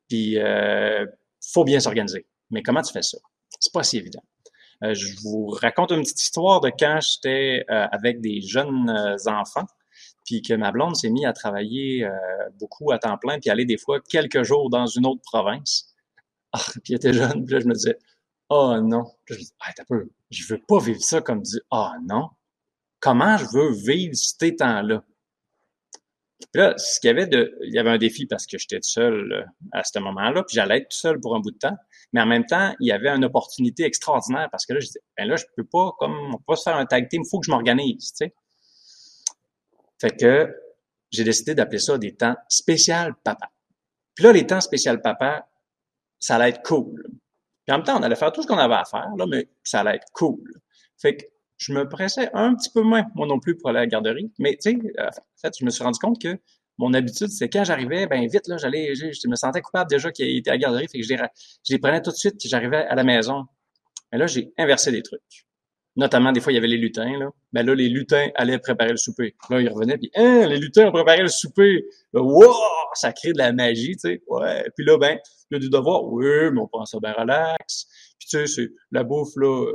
puis, 0.08 0.38
euh, 0.38 1.06
faut 1.52 1.64
bien 1.64 1.80
s'organiser. 1.80 2.26
Mais 2.50 2.62
comment 2.62 2.82
tu 2.82 2.92
fais 2.92 3.02
ça? 3.02 3.18
C'est 3.58 3.72
pas 3.72 3.82
si 3.82 3.98
évident. 3.98 4.22
Euh, 4.82 4.94
je 4.94 5.06
vous 5.22 5.46
raconte 5.46 5.92
une 5.92 6.02
petite 6.02 6.20
histoire 6.20 6.60
de 6.60 6.70
quand 6.70 6.98
j'étais 7.00 7.64
euh, 7.70 7.86
avec 7.90 8.20
des 8.20 8.40
jeunes 8.40 8.90
euh, 8.90 9.16
enfants, 9.26 9.66
puis 10.24 10.42
que 10.42 10.54
ma 10.54 10.72
blonde 10.72 10.96
s'est 10.96 11.10
mise 11.10 11.26
à 11.26 11.32
travailler 11.32 12.06
beaucoup 12.58 12.92
à 12.92 12.98
temps 12.98 13.18
plein, 13.18 13.38
puis 13.38 13.50
aller 13.50 13.64
des 13.64 13.76
fois 13.76 14.00
quelques 14.00 14.42
jours 14.42 14.70
dans 14.70 14.86
une 14.86 15.06
autre 15.06 15.20
province. 15.22 15.94
Ah, 16.52 16.58
puis 16.84 16.94
elle 16.94 16.96
était 16.96 17.12
jeune, 17.12 17.44
puis 17.44 17.54
là, 17.54 17.60
je 17.60 17.66
me 17.66 17.74
disais, 17.74 17.98
oh 18.48 18.76
non. 18.80 19.04
Puis 19.24 19.34
je 19.34 19.40
me 19.40 19.44
dis, 19.44 19.52
ah, 19.60 19.72
t'as 19.76 19.84
je 20.30 20.46
veux 20.48 20.60
pas 20.66 20.78
vivre 20.78 21.02
ça 21.02 21.20
comme 21.20 21.42
ah 21.70 21.92
oh, 21.94 22.00
non. 22.08 22.30
Comment 23.04 23.36
je 23.36 23.44
veux 23.52 23.70
vivre 23.70 24.14
ces 24.14 24.56
temps-là? 24.56 25.04
là, 26.54 26.74
ce 26.78 27.00
qu'il 27.00 27.08
y 27.08 27.10
avait 27.10 27.26
de, 27.26 27.54
il 27.64 27.74
y 27.74 27.78
avait 27.78 27.90
un 27.90 27.98
défi 27.98 28.24
parce 28.24 28.46
que 28.46 28.56
j'étais 28.56 28.78
seul 28.80 29.30
euh, 29.30 29.44
à 29.72 29.84
ce 29.84 29.98
moment-là, 29.98 30.42
puis 30.42 30.54
j'allais 30.54 30.78
être 30.78 30.88
tout 30.88 30.96
seul 30.96 31.20
pour 31.20 31.36
un 31.36 31.40
bout 31.40 31.50
de 31.50 31.58
temps. 31.58 31.76
Mais 32.14 32.22
en 32.22 32.26
même 32.26 32.46
temps, 32.46 32.74
il 32.80 32.88
y 32.88 32.92
avait 32.92 33.10
une 33.10 33.26
opportunité 33.26 33.84
extraordinaire 33.84 34.48
parce 34.50 34.64
que 34.64 34.72
là, 34.72 34.80
je 34.80 34.86
disais, 34.86 35.00
ben 35.18 35.28
là, 35.28 35.36
je 35.36 35.44
peux 35.54 35.64
pas, 35.64 35.92
comme, 35.98 36.14
on 36.14 36.38
peut 36.38 36.44
pas 36.46 36.56
se 36.56 36.62
faire 36.62 36.76
un 36.76 36.86
tag 36.86 37.10
team, 37.10 37.24
il 37.26 37.28
faut 37.28 37.40
que 37.40 37.46
je 37.46 37.50
m'organise, 37.50 38.12
tu 38.12 38.24
sais. 38.24 38.34
Fait 40.00 40.16
que 40.16 40.56
j'ai 41.10 41.24
décidé 41.24 41.54
d'appeler 41.54 41.80
ça 41.80 41.98
des 41.98 42.14
temps 42.14 42.36
spécial 42.48 43.14
papa. 43.22 43.50
Puis 44.14 44.24
là, 44.24 44.32
les 44.32 44.46
temps 44.46 44.62
spécial 44.62 45.02
papa, 45.02 45.46
ça 46.18 46.36
allait 46.36 46.48
être 46.50 46.62
cool. 46.62 47.06
Puis 47.66 47.74
en 47.74 47.76
même 47.78 47.84
temps, 47.84 47.98
on 47.98 48.02
allait 48.02 48.16
faire 48.16 48.32
tout 48.32 48.40
ce 48.40 48.46
qu'on 48.46 48.56
avait 48.56 48.74
à 48.74 48.86
faire, 48.86 49.10
là, 49.18 49.26
mais 49.26 49.50
ça 49.62 49.80
allait 49.80 49.96
être 49.96 50.10
cool. 50.14 50.42
Fait 50.96 51.18
que 51.18 51.33
je 51.56 51.72
me 51.72 51.88
pressais 51.88 52.30
un 52.34 52.54
petit 52.54 52.70
peu 52.70 52.82
moins, 52.82 53.04
moi 53.14 53.26
non 53.26 53.38
plus, 53.38 53.56
pour 53.56 53.70
aller 53.70 53.78
à 53.78 53.82
la 53.82 53.86
garderie. 53.86 54.32
Mais 54.38 54.56
tu 54.60 54.70
sais, 54.70 54.78
euh, 54.98 55.06
en 55.08 55.40
fait, 55.40 55.54
je 55.58 55.64
me 55.64 55.70
suis 55.70 55.82
rendu 55.82 55.98
compte 55.98 56.20
que 56.20 56.38
mon 56.78 56.92
habitude, 56.92 57.28
c'est 57.28 57.48
quand 57.48 57.64
j'arrivais, 57.64 58.06
ben 58.06 58.26
vite, 58.26 58.48
là, 58.48 58.56
j'allais, 58.56 58.94
je 58.94 59.28
me 59.28 59.36
sentais 59.36 59.60
coupable 59.60 59.88
déjà 59.88 60.10
qu'il 60.10 60.36
était 60.36 60.50
à 60.50 60.54
la 60.54 60.58
garderie, 60.58 60.88
fait 60.88 60.98
que 60.98 61.04
je 61.04 61.14
les, 61.14 61.16
je 61.16 61.72
les 61.72 61.78
prenais 61.78 62.02
tout 62.02 62.10
de 62.10 62.16
suite, 62.16 62.34
j'arrivais 62.44 62.84
à 62.84 62.94
la 62.94 63.04
maison. 63.04 63.44
Mais 64.10 64.18
là, 64.18 64.26
j'ai 64.26 64.52
inversé 64.58 64.90
des 64.90 65.02
trucs. 65.02 65.46
Notamment, 65.96 66.32
des 66.32 66.40
fois, 66.40 66.52
il 66.52 66.56
y 66.56 66.58
avait 66.58 66.66
les 66.66 66.76
lutins, 66.76 67.18
là. 67.18 67.30
Ben 67.52 67.64
là, 67.64 67.72
les 67.74 67.88
lutins 67.88 68.28
allaient 68.34 68.58
préparer 68.58 68.90
le 68.90 68.96
souper. 68.96 69.36
Là, 69.48 69.60
ils 69.60 69.68
revenaient, 69.68 69.96
puis, 69.96 70.10
hein, 70.16 70.46
les 70.48 70.56
lutins 70.56 70.88
ont 70.88 70.92
préparé 70.92 71.22
le 71.22 71.28
souper. 71.28 71.84
wow! 72.12 72.52
Ça 72.94 73.12
crée 73.12 73.32
de 73.32 73.38
la 73.38 73.52
magie, 73.52 73.92
tu 73.92 74.10
sais. 74.10 74.22
Ouais. 74.26 74.68
Puis 74.76 74.84
là, 74.84 74.98
ben, 74.98 75.18
il 75.50 75.54
y 75.54 75.56
a 75.56 75.60
du 75.60 75.70
devoir. 75.70 76.04
Oui, 76.04 76.26
mais 76.52 76.60
on 76.60 76.66
prend 76.66 76.84
ça 76.84 76.98
bien 77.00 77.12
relax. 77.12 77.86
Puis, 78.18 78.28
tu 78.28 78.38
sais, 78.38 78.46
c'est 78.46 78.70
la 78.90 79.04
bouffe, 79.04 79.36
là, 79.36 79.66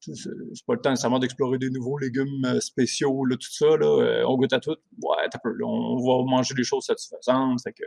c'est 0.00 0.66
pas 0.66 0.74
le 0.74 0.80
temps 0.80 0.90
nécessairement 0.90 1.18
d'explorer 1.18 1.58
des 1.58 1.70
nouveaux 1.70 1.98
légumes 1.98 2.44
euh, 2.44 2.60
spéciaux, 2.60 3.24
là, 3.24 3.36
tout 3.36 3.50
ça, 3.50 3.76
là, 3.76 3.86
euh, 3.86 4.24
on 4.26 4.36
goûte 4.36 4.52
à 4.52 4.60
tout. 4.60 4.76
Ouais, 5.02 5.28
t'as 5.30 5.38
peu, 5.38 5.52
on 5.64 5.96
va 5.96 6.24
manger 6.24 6.54
des 6.54 6.64
choses 6.64 6.84
satisfaisantes, 6.84 7.60
fait 7.62 7.72
que, 7.72 7.84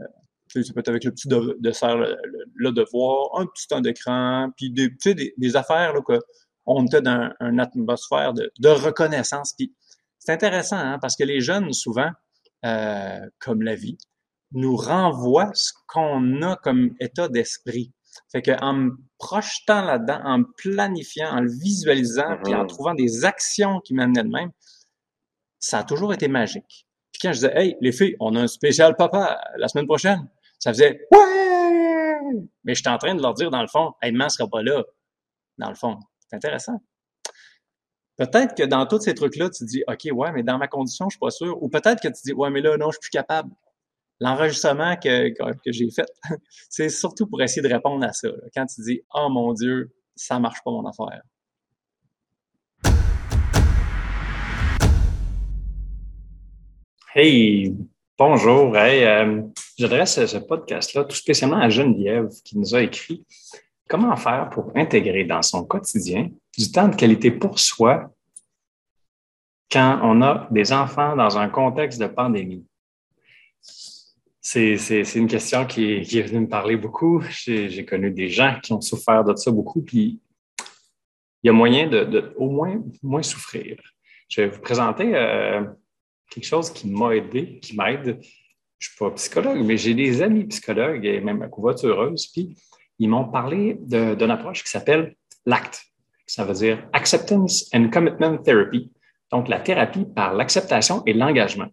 euh, 0.00 0.62
ça 0.62 0.72
peut 0.72 0.80
être 0.80 0.88
avec 0.88 1.04
le 1.04 1.10
petit 1.12 1.28
de, 1.28 1.56
dessert, 1.60 1.96
le, 1.96 2.72
devoir, 2.72 3.38
un 3.40 3.46
petit 3.46 3.66
temps 3.68 3.80
d'écran, 3.80 4.50
puis 4.56 4.70
des, 4.70 4.88
des, 5.04 5.34
des, 5.36 5.56
affaires, 5.56 5.92
là, 5.92 6.00
que 6.00 6.18
on 6.66 6.84
était 6.84 7.02
dans 7.02 7.30
une 7.40 7.60
atmosphère 7.60 8.32
de, 8.32 8.50
de 8.58 8.68
reconnaissance. 8.68 9.54
Puis 9.56 9.74
c'est 10.18 10.32
intéressant, 10.32 10.76
hein, 10.76 10.98
parce 11.00 11.14
que 11.16 11.24
les 11.24 11.40
jeunes, 11.40 11.72
souvent, 11.72 12.10
euh, 12.64 13.20
comme 13.38 13.62
la 13.62 13.76
vie, 13.76 13.96
nous 14.52 14.76
renvoient 14.76 15.50
ce 15.54 15.72
qu'on 15.86 16.42
a 16.42 16.56
comme 16.56 16.94
état 17.00 17.28
d'esprit. 17.28 17.92
Fait 18.30 18.42
que 18.42 18.52
en 18.62 18.72
me 18.74 18.90
projetant 19.18 19.82
là-dedans, 19.82 20.20
en 20.24 20.38
me 20.38 20.44
planifiant, 20.56 21.30
en 21.30 21.40
le 21.40 21.50
visualisant, 21.50 22.38
puis 22.42 22.54
en 22.54 22.64
mm-hmm. 22.64 22.68
trouvant 22.68 22.94
des 22.94 23.24
actions 23.24 23.80
qui 23.80 23.94
m'amenaient 23.94 24.24
de 24.24 24.28
même, 24.28 24.50
ça 25.58 25.78
a 25.78 25.84
toujours 25.84 26.12
été 26.12 26.28
magique. 26.28 26.86
Puis 27.12 27.20
quand 27.22 27.32
je 27.32 27.40
disais, 27.40 27.52
hey, 27.54 27.76
les 27.80 27.92
filles, 27.92 28.16
on 28.20 28.34
a 28.36 28.42
un 28.42 28.46
spécial 28.46 28.94
papa 28.96 29.40
la 29.56 29.68
semaine 29.68 29.86
prochaine, 29.86 30.28
ça 30.58 30.72
faisait, 30.72 31.06
ouais! 31.12 32.48
Mais 32.64 32.74
j'étais 32.74 32.90
en 32.90 32.98
train 32.98 33.14
de 33.14 33.22
leur 33.22 33.34
dire, 33.34 33.50
dans 33.50 33.62
le 33.62 33.68
fond, 33.68 33.92
hey, 34.02 34.12
maman 34.12 34.28
sera 34.28 34.48
pas 34.48 34.62
là. 34.62 34.82
Dans 35.58 35.68
le 35.68 35.74
fond. 35.74 35.98
C'est 36.28 36.36
intéressant. 36.36 36.80
Peut-être 38.16 38.54
que 38.54 38.62
dans 38.62 38.86
tous 38.86 39.00
ces 39.00 39.14
trucs-là, 39.14 39.50
tu 39.50 39.64
dis, 39.64 39.84
OK, 39.88 40.08
ouais, 40.10 40.32
mais 40.32 40.42
dans 40.42 40.58
ma 40.58 40.68
condition, 40.68 41.06
je 41.08 41.14
suis 41.14 41.20
pas 41.20 41.30
sûr. 41.30 41.62
Ou 41.62 41.68
peut-être 41.68 42.00
que 42.02 42.08
tu 42.08 42.20
dis, 42.24 42.32
ouais, 42.32 42.50
mais 42.50 42.60
là, 42.60 42.76
non, 42.76 42.90
je 42.90 42.92
suis 42.92 43.00
plus 43.00 43.10
capable 43.10 43.50
l'enregistrement 44.20 44.96
que, 44.96 45.28
que, 45.30 45.72
j'ai 45.72 45.90
fait, 45.90 46.08
c'est 46.70 46.88
surtout 46.88 47.26
pour 47.26 47.42
essayer 47.42 47.62
de 47.66 47.72
répondre 47.72 48.04
à 48.04 48.12
ça. 48.12 48.28
Quand 48.54 48.66
tu 48.66 48.82
dis 48.82 49.00
Oh 49.14 49.28
mon 49.30 49.52
Dieu, 49.52 49.90
ça 50.14 50.38
marche 50.38 50.62
pas 50.64 50.70
mon 50.70 50.86
affaire. 50.86 51.22
Hey, 57.14 57.74
bonjour. 58.18 58.76
Hey, 58.76 59.04
euh, 59.04 59.42
J'adresse 59.78 60.24
ce 60.24 60.38
podcast-là 60.38 61.04
tout 61.04 61.16
spécialement 61.16 61.58
à 61.58 61.68
Geneviève 61.68 62.30
qui 62.44 62.58
nous 62.58 62.74
a 62.74 62.82
écrit 62.82 63.26
Comment 63.88 64.16
faire 64.16 64.48
pour 64.50 64.72
intégrer 64.74 65.24
dans 65.24 65.42
son 65.42 65.64
quotidien 65.64 66.30
du 66.56 66.72
temps 66.72 66.88
de 66.88 66.96
qualité 66.96 67.30
pour 67.30 67.58
soi 67.58 68.10
quand 69.70 70.00
on 70.02 70.22
a 70.22 70.48
des 70.50 70.72
enfants 70.72 71.14
dans 71.14 71.38
un 71.38 71.48
contexte 71.48 72.00
de 72.00 72.06
pandémie? 72.06 72.66
C'est, 74.48 75.02
une 75.16 75.26
question 75.26 75.66
qui 75.66 75.94
est, 75.94 76.22
venue 76.22 76.42
me 76.42 76.48
parler 76.48 76.76
beaucoup. 76.76 77.20
J'ai, 77.30 77.84
connu 77.84 78.12
des 78.12 78.28
gens 78.28 78.60
qui 78.62 78.72
ont 78.72 78.80
souffert 78.80 79.24
de 79.24 79.34
ça 79.34 79.50
beaucoup, 79.50 79.82
puis 79.82 80.20
il 81.42 81.46
y 81.46 81.50
a 81.50 81.52
moyen 81.52 81.88
de, 81.88 82.32
au 82.36 82.48
moins 82.48 82.80
moins 83.02 83.24
souffrir. 83.24 83.76
Je 84.28 84.42
vais 84.42 84.48
vous 84.48 84.60
présenter 84.60 85.16
euh, 85.16 85.64
quelque 86.30 86.44
chose 86.44 86.70
qui 86.70 86.88
m'a 86.88 87.16
aidé, 87.16 87.58
qui 87.58 87.76
m'aide. 87.76 88.20
Je 88.78 88.88
ne 88.88 88.90
suis 88.90 88.96
pas 88.96 89.10
psychologue, 89.10 89.64
mais 89.64 89.76
j'ai 89.76 89.94
des 89.94 90.22
amis 90.22 90.44
psychologues 90.44 91.04
et 91.04 91.20
même 91.20 91.42
à 91.42 91.48
covoitureuse, 91.48 92.28
puis 92.28 92.56
ils 93.00 93.08
m'ont 93.08 93.28
parlé 93.28 93.76
d'une 93.80 94.30
approche 94.30 94.62
qui 94.62 94.70
s'appelle 94.70 95.16
l'ACT. 95.44 95.86
Ça 96.24 96.44
veut 96.44 96.54
dire 96.54 96.88
Acceptance 96.92 97.68
and 97.74 97.90
Commitment 97.90 98.38
Therapy. 98.38 98.92
Donc, 99.32 99.48
la 99.48 99.58
thérapie 99.58 100.04
par 100.04 100.34
l'acceptation 100.34 101.02
et 101.04 101.14
l'engagement. 101.14 101.66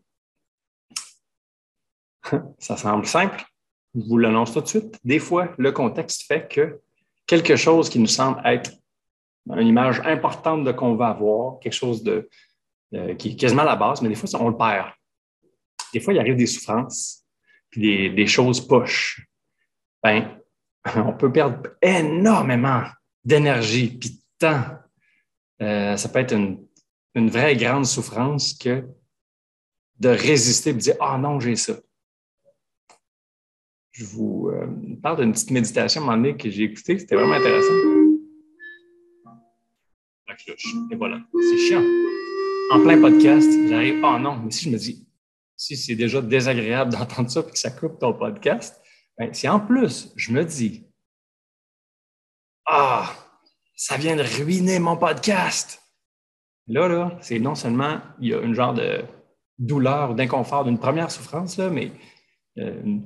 Ça 2.59 2.77
semble 2.77 3.05
simple. 3.05 3.43
Je 3.95 4.01
vous 4.07 4.17
l'annonce 4.17 4.53
tout 4.53 4.61
de 4.61 4.67
suite. 4.67 4.99
Des 5.03 5.19
fois, 5.19 5.49
le 5.57 5.71
contexte 5.71 6.23
fait 6.23 6.47
que 6.47 6.79
quelque 7.27 7.55
chose 7.55 7.89
qui 7.89 7.99
nous 7.99 8.07
semble 8.07 8.41
être 8.45 8.71
une 9.47 9.67
image 9.67 10.01
importante 10.05 10.63
de 10.63 10.71
qu'on 10.71 10.95
va 10.95 11.09
avoir, 11.09 11.59
quelque 11.59 11.73
chose 11.73 12.03
de, 12.03 12.29
qui 13.17 13.31
est 13.31 13.35
quasiment 13.35 13.63
la 13.63 13.75
base, 13.75 14.01
mais 14.01 14.09
des 14.09 14.15
fois, 14.15 14.29
on 14.39 14.49
le 14.49 14.57
perd. 14.57 14.91
Des 15.93 15.99
fois, 15.99 16.13
il 16.13 16.19
arrive 16.19 16.35
des 16.35 16.47
souffrances, 16.47 17.23
puis 17.69 17.81
des, 17.81 18.09
des 18.09 18.27
choses 18.27 18.65
poches. 18.65 19.27
Ben, 20.01 20.39
on 20.95 21.13
peut 21.13 21.31
perdre 21.31 21.69
énormément 21.81 22.83
d'énergie 23.23 23.97
puis 23.97 24.09
de 24.09 24.21
temps. 24.39 24.63
Euh, 25.61 25.95
ça 25.97 26.09
peut 26.09 26.19
être 26.19 26.33
une, 26.33 26.65
une, 27.15 27.29
vraie 27.29 27.55
grande 27.55 27.85
souffrance 27.85 28.53
que 28.53 28.85
de 29.99 30.09
résister 30.09 30.71
et 30.71 30.73
de 30.73 30.79
dire 30.79 30.95
Ah 30.99 31.17
non, 31.17 31.39
j'ai 31.39 31.55
ça. 31.55 31.73
Je 33.93 34.05
vous 34.05 34.49
euh, 34.49 34.65
parle 35.03 35.21
d'une 35.21 35.33
petite 35.33 35.51
méditation 35.51 36.01
à 36.01 36.03
un 36.03 36.07
moment 36.07 36.17
donné 36.17 36.35
que 36.35 36.49
j'ai 36.49 36.63
écoutée, 36.63 36.97
c'était 36.97 37.15
vraiment 37.15 37.33
intéressant. 37.33 37.73
La 40.27 40.33
cloche, 40.33 40.73
et 40.89 40.95
voilà. 40.95 41.21
C'est 41.31 41.57
chiant. 41.59 41.83
En 42.71 42.81
plein 42.81 42.99
podcast, 42.99 43.47
j'arrive 43.69 44.03
Ah 44.03 44.17
non, 44.17 44.37
mais 44.37 44.49
si 44.49 44.65
je 44.65 44.71
me 44.71 44.77
dis, 44.77 45.07
si 45.55 45.77
c'est 45.77 45.93
déjà 45.95 46.23
désagréable 46.23 46.91
d'entendre 46.97 47.29
ça 47.29 47.41
et 47.41 47.51
que 47.51 47.59
ça 47.59 47.69
coupe 47.69 47.99
ton 47.99 48.13
podcast, 48.13 48.81
ben, 49.15 49.31
si 49.31 49.47
en 49.47 49.59
plus 49.59 50.11
je 50.15 50.31
me 50.31 50.43
dis 50.43 50.87
Ah, 52.65 53.13
ça 53.75 53.97
vient 53.97 54.15
de 54.15 54.23
ruiner 54.23 54.79
mon 54.79 54.97
podcast. 54.97 55.83
Là, 56.65 56.87
là, 56.87 57.19
c'est 57.21 57.37
non 57.37 57.53
seulement 57.53 57.99
il 58.19 58.29
y 58.29 58.33
a 58.33 58.41
une 58.41 58.55
genre 58.55 58.73
de 58.73 59.03
douleur, 59.59 60.15
d'inconfort 60.15 60.65
d'une 60.65 60.79
première 60.79 61.11
souffrance, 61.11 61.57
là, 61.57 61.69
mais 61.69 61.91
euh, 62.57 62.99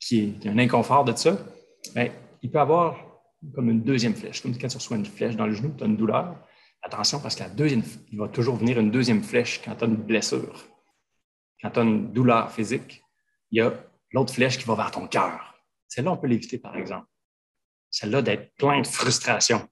qui 0.00 0.36
est 0.42 0.48
un 0.48 0.58
inconfort 0.58 1.04
de 1.04 1.14
ça, 1.14 1.38
bien, 1.94 2.10
il 2.42 2.50
peut 2.50 2.60
avoir 2.60 2.96
comme 3.54 3.70
une 3.70 3.82
deuxième 3.82 4.14
flèche. 4.14 4.42
Comme 4.42 4.56
quand 4.56 4.68
tu 4.68 4.76
reçois 4.76 4.96
une 4.96 5.06
flèche 5.06 5.36
dans 5.36 5.46
le 5.46 5.54
genou, 5.54 5.74
tu 5.76 5.84
as 5.84 5.86
une 5.86 5.96
douleur. 5.96 6.36
Attention, 6.82 7.20
parce 7.20 7.34
qu'à 7.34 7.48
deuxième, 7.48 7.82
il 8.10 8.18
va 8.18 8.28
toujours 8.28 8.56
venir 8.56 8.78
une 8.78 8.90
deuxième 8.90 9.22
flèche 9.22 9.60
quand 9.64 9.74
tu 9.74 9.84
as 9.84 9.86
une 9.86 9.96
blessure. 9.96 10.64
Quand 11.60 11.70
tu 11.70 11.80
as 11.80 11.82
une 11.82 12.12
douleur 12.12 12.50
physique, 12.52 13.02
il 13.50 13.58
y 13.58 13.60
a 13.60 13.72
l'autre 14.12 14.32
flèche 14.32 14.58
qui 14.58 14.64
va 14.64 14.74
vers 14.74 14.90
ton 14.90 15.06
cœur. 15.06 15.54
Celle-là, 15.88 16.12
on 16.12 16.16
peut 16.16 16.26
l'éviter, 16.26 16.58
par 16.58 16.76
exemple. 16.76 17.06
Celle-là 17.90 18.22
d'être 18.22 18.54
plein 18.56 18.80
de 18.80 18.86
frustration. 18.86 19.66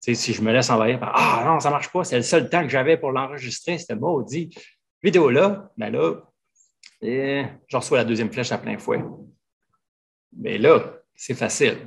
si 0.00 0.32
je 0.32 0.42
me 0.42 0.52
laisse 0.52 0.70
envahir 0.70 1.00
par 1.00 1.12
Ah 1.14 1.44
non, 1.46 1.60
ça 1.60 1.68
ne 1.68 1.74
marche 1.74 1.90
pas, 1.90 2.04
c'est 2.04 2.16
le 2.16 2.22
seul 2.22 2.50
temps 2.50 2.62
que 2.62 2.68
j'avais 2.68 2.96
pour 2.96 3.12
l'enregistrer, 3.12 3.78
c'était 3.78 3.96
maudit. 3.96 4.54
Vidéo-là, 5.02 5.70
ben 5.76 5.90
là, 5.90 6.14
et 7.00 7.44
je 7.68 7.76
reçois 7.76 7.98
la 7.98 8.04
deuxième 8.04 8.32
flèche 8.32 8.52
à 8.52 8.58
plein 8.58 8.78
fouet. 8.78 9.02
Mais 10.38 10.58
là, 10.58 10.94
c'est 11.14 11.34
facile. 11.34 11.78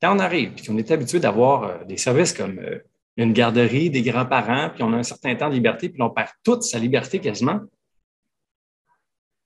Quand 0.00 0.16
on 0.16 0.18
arrive, 0.18 0.52
puis 0.52 0.66
qu'on 0.66 0.78
est 0.78 0.90
habitué 0.90 1.20
d'avoir 1.20 1.64
euh, 1.64 1.84
des 1.84 1.96
services 1.96 2.32
comme 2.32 2.58
euh, 2.58 2.78
une 3.16 3.32
garderie, 3.32 3.90
des 3.90 4.02
grands-parents, 4.02 4.70
puis 4.70 4.82
on 4.82 4.92
a 4.92 4.96
un 4.96 5.02
certain 5.02 5.34
temps 5.36 5.48
de 5.48 5.54
liberté, 5.54 5.88
puis 5.88 6.00
on 6.00 6.10
perd 6.10 6.30
toute 6.42 6.62
sa 6.62 6.78
liberté 6.78 7.18
quasiment, 7.18 7.60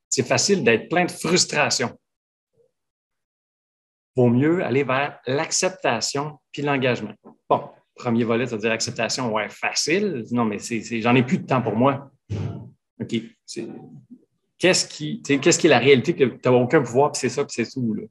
c'est 0.09 0.27
facile 0.27 0.63
d'être 0.63 0.89
plein 0.89 1.07
de 1.07 1.11
frustration 1.11 1.97
vaut 4.17 4.29
mieux 4.29 4.65
aller 4.65 4.85
vers 4.85 5.19
l'acceptation 5.27 6.39
puis 6.53 6.63
l'engagement. 6.63 7.15
Bon, 7.49 7.69
premier 7.95 8.25
volet, 8.25 8.47
c'est-à-dire 8.47 8.73
acceptation, 8.73 9.33
ouais, 9.33 9.49
facile. 9.49 10.25
Non, 10.31 10.45
mais 10.45 10.59
j'en 10.59 11.15
ai 11.15 11.23
plus 11.23 11.39
de 11.39 11.47
temps 11.47 11.63
pour 11.63 11.77
moi. 11.77 12.11
OK. 13.01 13.15
Qu'est-ce 14.59 14.87
qui, 14.87 15.21
qu'est-ce 15.23 15.59
qui 15.59 15.67
est 15.67 15.71
la 15.71 15.79
réalité 15.79 16.15
que 16.15 16.25
tu 16.25 16.49
n'as 16.49 16.53
aucun 16.53 16.83
pouvoir, 16.83 17.13
puis 17.13 17.21
c'est 17.21 17.29
ça, 17.29 17.45
puis 17.45 17.55
c'est 17.55 17.71
tout. 17.71 17.95
Là? 17.95 18.03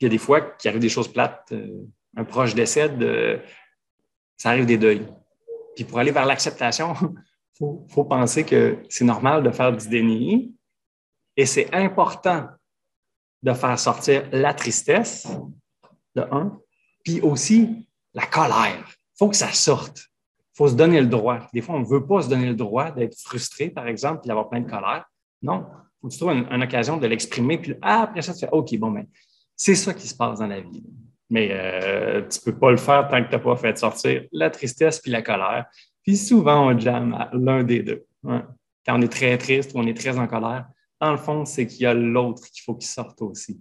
Il 0.00 0.04
y 0.04 0.06
a 0.06 0.08
des 0.08 0.18
fois 0.18 0.40
qu'il 0.40 0.68
arrive 0.68 0.80
des 0.80 0.88
choses 0.88 1.12
plates. 1.12 1.52
Euh, 1.52 1.84
un 2.16 2.24
proche 2.24 2.54
décède, 2.54 3.02
euh, 3.02 3.38
ça 4.36 4.50
arrive 4.50 4.66
des 4.66 4.78
deuils. 4.78 5.06
Puis 5.74 5.84
pour 5.84 5.98
aller 5.98 6.10
vers 6.10 6.26
l'acceptation, 6.26 6.94
il 7.60 7.86
faut, 7.88 8.04
penser 8.04 8.44
que 8.44 8.78
c'est 8.88 9.04
normal 9.04 9.42
de 9.42 9.50
faire 9.50 9.72
du 9.76 9.88
déni 9.88 10.54
et 11.36 11.46
c'est 11.46 11.72
important 11.74 12.48
de 13.42 13.52
faire 13.52 13.78
sortir 13.78 14.26
la 14.32 14.54
tristesse, 14.54 15.26
de 16.14 16.22
un, 16.30 16.58
puis 17.02 17.20
aussi 17.20 17.88
la 18.14 18.26
colère. 18.26 18.84
Il 18.86 19.18
faut 19.18 19.28
que 19.28 19.36
ça 19.36 19.52
sorte. 19.52 19.98
Il 20.38 20.56
faut 20.56 20.68
se 20.68 20.74
donner 20.74 21.00
le 21.00 21.08
droit. 21.08 21.40
Des 21.52 21.60
fois, 21.60 21.74
on 21.74 21.80
ne 21.80 21.86
veut 21.86 22.06
pas 22.06 22.22
se 22.22 22.28
donner 22.28 22.46
le 22.46 22.54
droit 22.54 22.90
d'être 22.92 23.18
frustré, 23.18 23.70
par 23.70 23.86
exemple, 23.88 24.20
puis 24.20 24.28
d'avoir 24.28 24.48
plein 24.48 24.60
de 24.60 24.70
colère. 24.70 25.04
Non, 25.42 25.66
il 25.68 26.00
faut 26.00 26.08
que 26.08 26.12
tu 26.12 26.18
trouves 26.18 26.32
une, 26.32 26.62
occasion 26.62 26.96
de 26.96 27.06
l'exprimer, 27.06 27.58
puis 27.58 27.74
après 27.82 28.22
ça, 28.22 28.32
tu 28.32 28.40
fais 28.40 28.50
OK, 28.50 28.76
bon, 28.78 28.90
mais 28.90 29.02
ben, 29.02 29.08
c'est 29.56 29.74
ça 29.74 29.94
qui 29.94 30.08
se 30.08 30.14
passe 30.14 30.38
dans 30.38 30.46
la 30.46 30.60
vie. 30.60 30.82
Mais 31.30 31.48
euh, 31.52 32.22
tu 32.28 32.38
ne 32.38 32.52
peux 32.52 32.58
pas 32.58 32.70
le 32.70 32.76
faire 32.76 33.08
tant 33.08 33.22
que 33.22 33.28
tu 33.28 33.34
n'as 33.34 33.42
pas 33.42 33.56
fait 33.56 33.76
sortir 33.78 34.24
la 34.32 34.50
tristesse 34.50 35.00
puis 35.00 35.10
la 35.10 35.22
colère. 35.22 35.66
Puis 36.02 36.16
souvent, 36.16 36.68
on 36.68 36.78
jamme 36.78 37.28
l'un 37.32 37.64
des 37.64 37.82
deux. 37.82 38.06
Quand 38.22 38.98
on 38.98 39.02
est 39.02 39.12
très 39.12 39.38
triste 39.38 39.72
ou 39.74 39.78
on 39.78 39.86
est 39.86 39.96
très 39.96 40.18
en 40.18 40.26
colère, 40.26 40.66
dans 41.00 41.12
le 41.12 41.18
fond, 41.18 41.44
c'est 41.44 41.66
qu'il 41.66 41.82
y 41.82 41.86
a 41.86 41.94
l'autre 41.94 42.42
qu'il 42.50 42.62
faut 42.62 42.74
qu'il 42.74 42.88
sorte 42.88 43.20
aussi. 43.22 43.60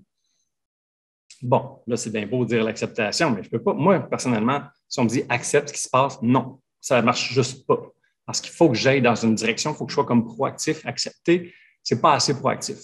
Bon, 1.41 1.79
là, 1.87 1.97
c'est 1.97 2.09
bien 2.09 2.25
beau 2.25 2.45
dire 2.45 2.63
l'acceptation, 2.63 3.31
mais 3.31 3.43
je 3.43 3.49
peux 3.49 3.61
pas. 3.61 3.73
Moi, 3.73 3.99
personnellement, 3.99 4.61
si 4.87 4.99
on 4.99 5.03
me 5.03 5.09
dit 5.09 5.23
accepte 5.27 5.69
ce 5.69 5.73
qui 5.73 5.81
se 5.81 5.89
passe, 5.89 6.21
non, 6.21 6.61
ça 6.79 7.01
ne 7.01 7.05
marche 7.05 7.33
juste 7.33 7.65
pas. 7.65 7.81
Parce 8.25 8.39
qu'il 8.39 8.53
faut 8.53 8.69
que 8.69 8.75
j'aille 8.75 9.01
dans 9.01 9.15
une 9.15 9.35
direction, 9.35 9.71
il 9.71 9.75
faut 9.75 9.85
que 9.85 9.91
je 9.91 9.95
sois 9.95 10.05
comme 10.05 10.23
proactif, 10.23 10.85
accepter, 10.85 11.53
ce 11.83 11.95
n'est 11.95 12.01
pas 12.01 12.13
assez 12.13 12.33
proactif. 12.37 12.77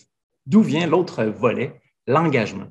D'où 0.45 0.61
vient 0.61 0.87
l'autre 0.87 1.23
volet, 1.23 1.79
l'engagement. 2.05 2.67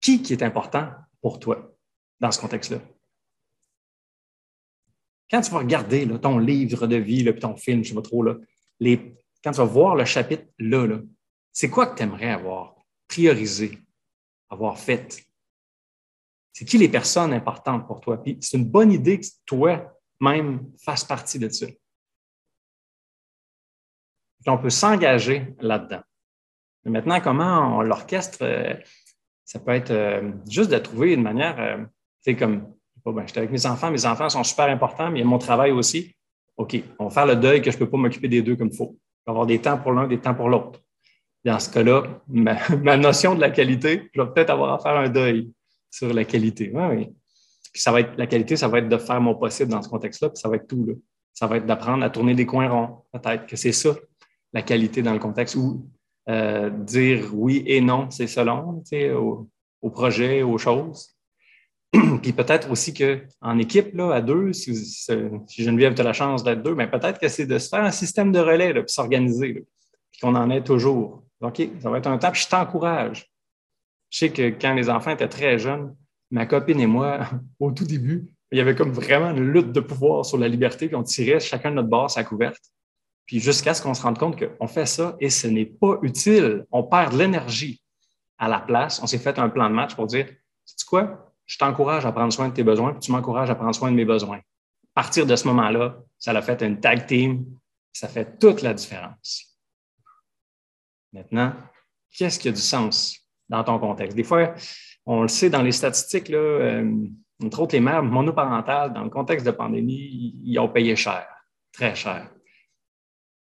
Qui, 0.00 0.22
qui 0.22 0.32
est 0.32 0.42
important 0.42 0.90
pour 1.20 1.38
toi 1.38 1.74
dans 2.20 2.30
ce 2.30 2.40
contexte-là? 2.40 2.78
Quand 5.30 5.40
tu 5.42 5.50
vas 5.50 5.58
regarder 5.58 6.08
ton 6.18 6.38
livre 6.38 6.86
de 6.86 6.96
vie, 6.96 7.22
là, 7.22 7.32
ton 7.32 7.56
film, 7.56 7.84
je 7.84 7.90
ne 7.92 7.94
sais 7.94 8.02
pas 8.02 8.08
trop, 8.08 8.22
là, 8.22 8.36
les 8.80 9.14
quand 9.42 9.52
tu 9.52 9.58
vas 9.58 9.64
voir 9.64 9.96
le 9.96 10.04
chapitre 10.04 10.44
là, 10.58 10.98
c'est 11.52 11.70
quoi 11.70 11.86
que 11.86 11.96
tu 11.96 12.02
aimerais 12.02 12.30
avoir 12.30 12.76
priorisé, 13.08 13.78
avoir 14.50 14.78
fait? 14.78 15.24
C'est 16.52 16.64
qui 16.64 16.78
les 16.78 16.88
personnes 16.88 17.32
importantes 17.32 17.86
pour 17.86 18.00
toi? 18.00 18.22
Puis 18.22 18.36
c'est 18.40 18.58
une 18.58 18.68
bonne 18.68 18.92
idée 18.92 19.20
que 19.20 19.26
toi-même 19.46 20.70
fasses 20.82 21.04
partie 21.04 21.38
de 21.38 21.48
ça. 21.48 21.66
on 24.46 24.58
peut 24.58 24.70
s'engager 24.70 25.54
là-dedans. 25.60 26.02
Maintenant, 26.84 27.20
comment 27.20 27.78
on 27.78 27.82
l'orchestre? 27.82 28.44
Ça 29.50 29.58
peut 29.58 29.72
être 29.72 29.90
euh, 29.90 30.30
juste 30.48 30.70
de 30.70 30.78
trouver 30.78 31.12
une 31.12 31.22
manière, 31.22 31.56
euh, 31.58 32.34
comme, 32.34 32.68
ben, 33.04 33.24
j'étais 33.26 33.38
avec 33.38 33.50
mes 33.50 33.66
enfants, 33.66 33.90
mes 33.90 34.06
enfants 34.06 34.28
sont 34.28 34.44
super 34.44 34.66
importants, 34.66 35.10
mais 35.10 35.18
il 35.18 35.22
y 35.22 35.24
a 35.24 35.28
mon 35.28 35.38
travail 35.38 35.72
aussi. 35.72 36.14
OK, 36.56 36.80
on 37.00 37.06
va 37.06 37.10
faire 37.10 37.26
le 37.26 37.34
deuil 37.34 37.60
que 37.60 37.68
je 37.72 37.76
ne 37.76 37.80
peux 37.80 37.90
pas 37.90 37.96
m'occuper 37.96 38.28
des 38.28 38.42
deux 38.42 38.54
comme 38.54 38.68
il 38.68 38.76
faut 38.76 38.96
avoir 39.26 39.46
des 39.46 39.60
temps 39.60 39.76
pour 39.76 39.90
l'un, 39.90 40.06
des 40.06 40.20
temps 40.20 40.36
pour 40.36 40.48
l'autre. 40.48 40.80
Dans 41.44 41.58
ce 41.58 41.68
cas-là, 41.68 42.04
ma, 42.28 42.96
notion 42.96 43.34
de 43.34 43.40
la 43.40 43.50
qualité, 43.50 44.08
je 44.14 44.22
vais 44.22 44.28
peut-être 44.28 44.50
avoir 44.50 44.72
à 44.74 44.78
faire 44.78 44.96
un 44.96 45.08
deuil 45.08 45.50
sur 45.90 46.14
la 46.14 46.24
qualité. 46.24 46.70
Oui, 46.72 47.06
Puis 47.72 47.82
ça 47.82 47.90
va 47.90 48.02
être 48.02 48.16
la 48.16 48.28
qualité, 48.28 48.54
ça 48.54 48.68
va 48.68 48.78
être 48.78 48.88
de 48.88 48.98
faire 48.98 49.20
mon 49.20 49.34
possible 49.34 49.72
dans 49.72 49.82
ce 49.82 49.88
contexte-là, 49.88 50.28
puis 50.28 50.38
ça 50.40 50.48
va 50.48 50.56
être 50.56 50.68
tout. 50.68 50.86
Là. 50.86 50.94
Ça 51.34 51.48
va 51.48 51.56
être 51.56 51.66
d'apprendre 51.66 52.04
à 52.04 52.10
tourner 52.10 52.36
des 52.36 52.46
coins 52.46 52.68
ronds. 52.68 53.04
Peut-être 53.12 53.46
que 53.46 53.56
c'est 53.56 53.72
ça, 53.72 53.96
la 54.52 54.62
qualité 54.62 55.02
dans 55.02 55.12
le 55.12 55.18
contexte 55.18 55.56
où 55.56 55.90
euh, 56.28 56.70
dire 56.70 57.30
oui 57.32 57.62
et 57.66 57.80
non, 57.80 58.10
c'est 58.10 58.26
selon 58.26 58.82
au, 59.82 59.90
projet, 59.90 60.42
aux 60.42 60.58
choses. 60.58 61.16
Puis 62.22 62.32
peut-être 62.32 62.70
aussi 62.70 62.94
qu'en 62.94 63.58
équipe, 63.58 63.94
là, 63.94 64.12
à 64.12 64.20
deux, 64.20 64.52
si, 64.52 64.76
si 64.76 65.64
Geneviève 65.64 65.98
a 65.98 66.02
la 66.02 66.12
chance 66.12 66.44
d'être 66.44 66.62
deux, 66.62 66.74
mais 66.74 66.88
peut-être 66.88 67.18
que 67.18 67.28
c'est 67.28 67.46
de 67.46 67.58
se 67.58 67.68
faire 67.68 67.82
un 67.82 67.90
système 67.90 68.30
de 68.30 68.38
relais, 68.38 68.72
puis 68.72 68.84
s'organiser, 68.86 69.64
puis 70.12 70.20
qu'on 70.20 70.34
en 70.34 70.50
ait 70.50 70.62
toujours. 70.62 71.24
OK, 71.40 71.62
ça 71.80 71.90
va 71.90 71.98
être 71.98 72.06
un 72.06 72.18
temps, 72.18 72.30
puis 72.30 72.42
je 72.42 72.48
t'encourage. 72.48 73.26
Je 74.10 74.18
sais 74.18 74.30
que 74.30 74.50
quand 74.50 74.74
les 74.74 74.90
enfants 74.90 75.12
étaient 75.12 75.28
très 75.28 75.58
jeunes, 75.58 75.94
ma 76.30 76.46
copine 76.46 76.80
et 76.80 76.86
moi, 76.86 77.28
au 77.60 77.72
tout 77.72 77.84
début, 77.84 78.28
il 78.52 78.58
y 78.58 78.60
avait 78.60 78.74
comme 78.74 78.92
vraiment 78.92 79.30
une 79.30 79.50
lutte 79.50 79.72
de 79.72 79.80
pouvoir 79.80 80.24
sur 80.24 80.38
la 80.38 80.48
liberté, 80.48 80.86
puis 80.86 80.96
on 80.96 81.02
tirait 81.02 81.40
chacun 81.40 81.70
de 81.70 81.76
notre 81.76 81.88
bord 81.88 82.10
sa 82.10 82.24
couverte. 82.24 82.60
Puis 83.30 83.38
jusqu'à 83.38 83.74
ce 83.74 83.80
qu'on 83.80 83.94
se 83.94 84.02
rende 84.02 84.18
compte 84.18 84.36
qu'on 84.44 84.66
fait 84.66 84.86
ça 84.86 85.16
et 85.20 85.30
ce 85.30 85.46
n'est 85.46 85.64
pas 85.64 85.98
utile. 86.02 86.66
On 86.72 86.82
perd 86.82 87.12
de 87.12 87.18
l'énergie. 87.18 87.80
À 88.36 88.48
la 88.48 88.58
place, 88.58 89.00
on 89.04 89.06
s'est 89.06 89.20
fait 89.20 89.38
un 89.38 89.48
plan 89.48 89.70
de 89.70 89.74
match 89.76 89.94
pour 89.94 90.08
dire, 90.08 90.26
sais 90.64 90.84
quoi? 90.84 91.32
Je 91.46 91.56
t'encourage 91.56 92.04
à 92.04 92.10
prendre 92.10 92.32
soin 92.32 92.48
de 92.48 92.54
tes 92.54 92.64
besoins, 92.64 92.90
puis 92.90 92.98
tu 92.98 93.12
m'encourages 93.12 93.48
à 93.48 93.54
prendre 93.54 93.72
soin 93.72 93.92
de 93.92 93.94
mes 93.94 94.04
besoins. 94.04 94.38
À 94.38 95.02
partir 95.02 95.26
de 95.26 95.36
ce 95.36 95.46
moment-là, 95.46 95.98
ça 96.18 96.32
l'a 96.32 96.42
fait 96.42 96.60
une 96.62 96.80
tag 96.80 97.06
team. 97.06 97.46
Ça 97.92 98.08
fait 98.08 98.36
toute 98.36 98.62
la 98.62 98.74
différence. 98.74 99.56
Maintenant, 101.12 101.52
qu'est-ce 102.12 102.40
qui 102.40 102.48
a 102.48 102.52
du 102.52 102.60
sens 102.60 103.16
dans 103.48 103.62
ton 103.62 103.78
contexte? 103.78 104.16
Des 104.16 104.24
fois, 104.24 104.54
on 105.06 105.22
le 105.22 105.28
sait 105.28 105.50
dans 105.50 105.62
les 105.62 105.70
statistiques, 105.70 106.30
là, 106.30 106.38
euh, 106.38 106.92
entre 107.44 107.60
autres 107.60 107.76
les 107.76 107.80
mères 107.80 108.02
monoparentales, 108.02 108.92
dans 108.92 109.04
le 109.04 109.10
contexte 109.10 109.46
de 109.46 109.52
pandémie, 109.52 110.34
ils 110.42 110.58
ont 110.58 110.68
payé 110.68 110.96
cher, 110.96 111.28
très 111.72 111.94
cher. 111.94 112.28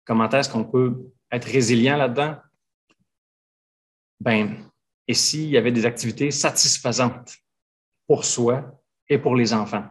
Comment 0.05 0.29
est-ce 0.29 0.51
qu'on 0.51 0.65
peut 0.65 1.13
être 1.31 1.45
résilient 1.45 1.97
là-dedans? 1.97 2.37
Ben, 4.21 4.71
et 5.09 5.15
s'il 5.15 5.49
y 5.49 5.57
avait 5.57 5.73
des 5.73 5.87
activités 5.87 6.31
satisfaisantes 6.31 7.37
pour 8.07 8.25
soi 8.25 8.81
et 9.09 9.19
pour 9.19 9.37
les 9.37 9.53
enfants? 9.53 9.89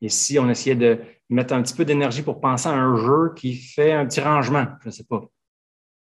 Et 0.00 0.08
si 0.08 0.38
on 0.38 0.50
essayait 0.50 0.76
de 0.76 1.00
mettre 1.30 1.54
un 1.54 1.62
petit 1.62 1.74
peu 1.74 1.84
d'énergie 1.84 2.22
pour 2.22 2.40
penser 2.40 2.68
à 2.68 2.72
un 2.72 2.96
jeu 2.96 3.32
qui 3.34 3.54
fait 3.54 3.92
un 3.92 4.06
petit 4.06 4.20
rangement, 4.20 4.66
je 4.82 4.88
ne 4.88 4.92
sais 4.92 5.04
pas. 5.04 5.24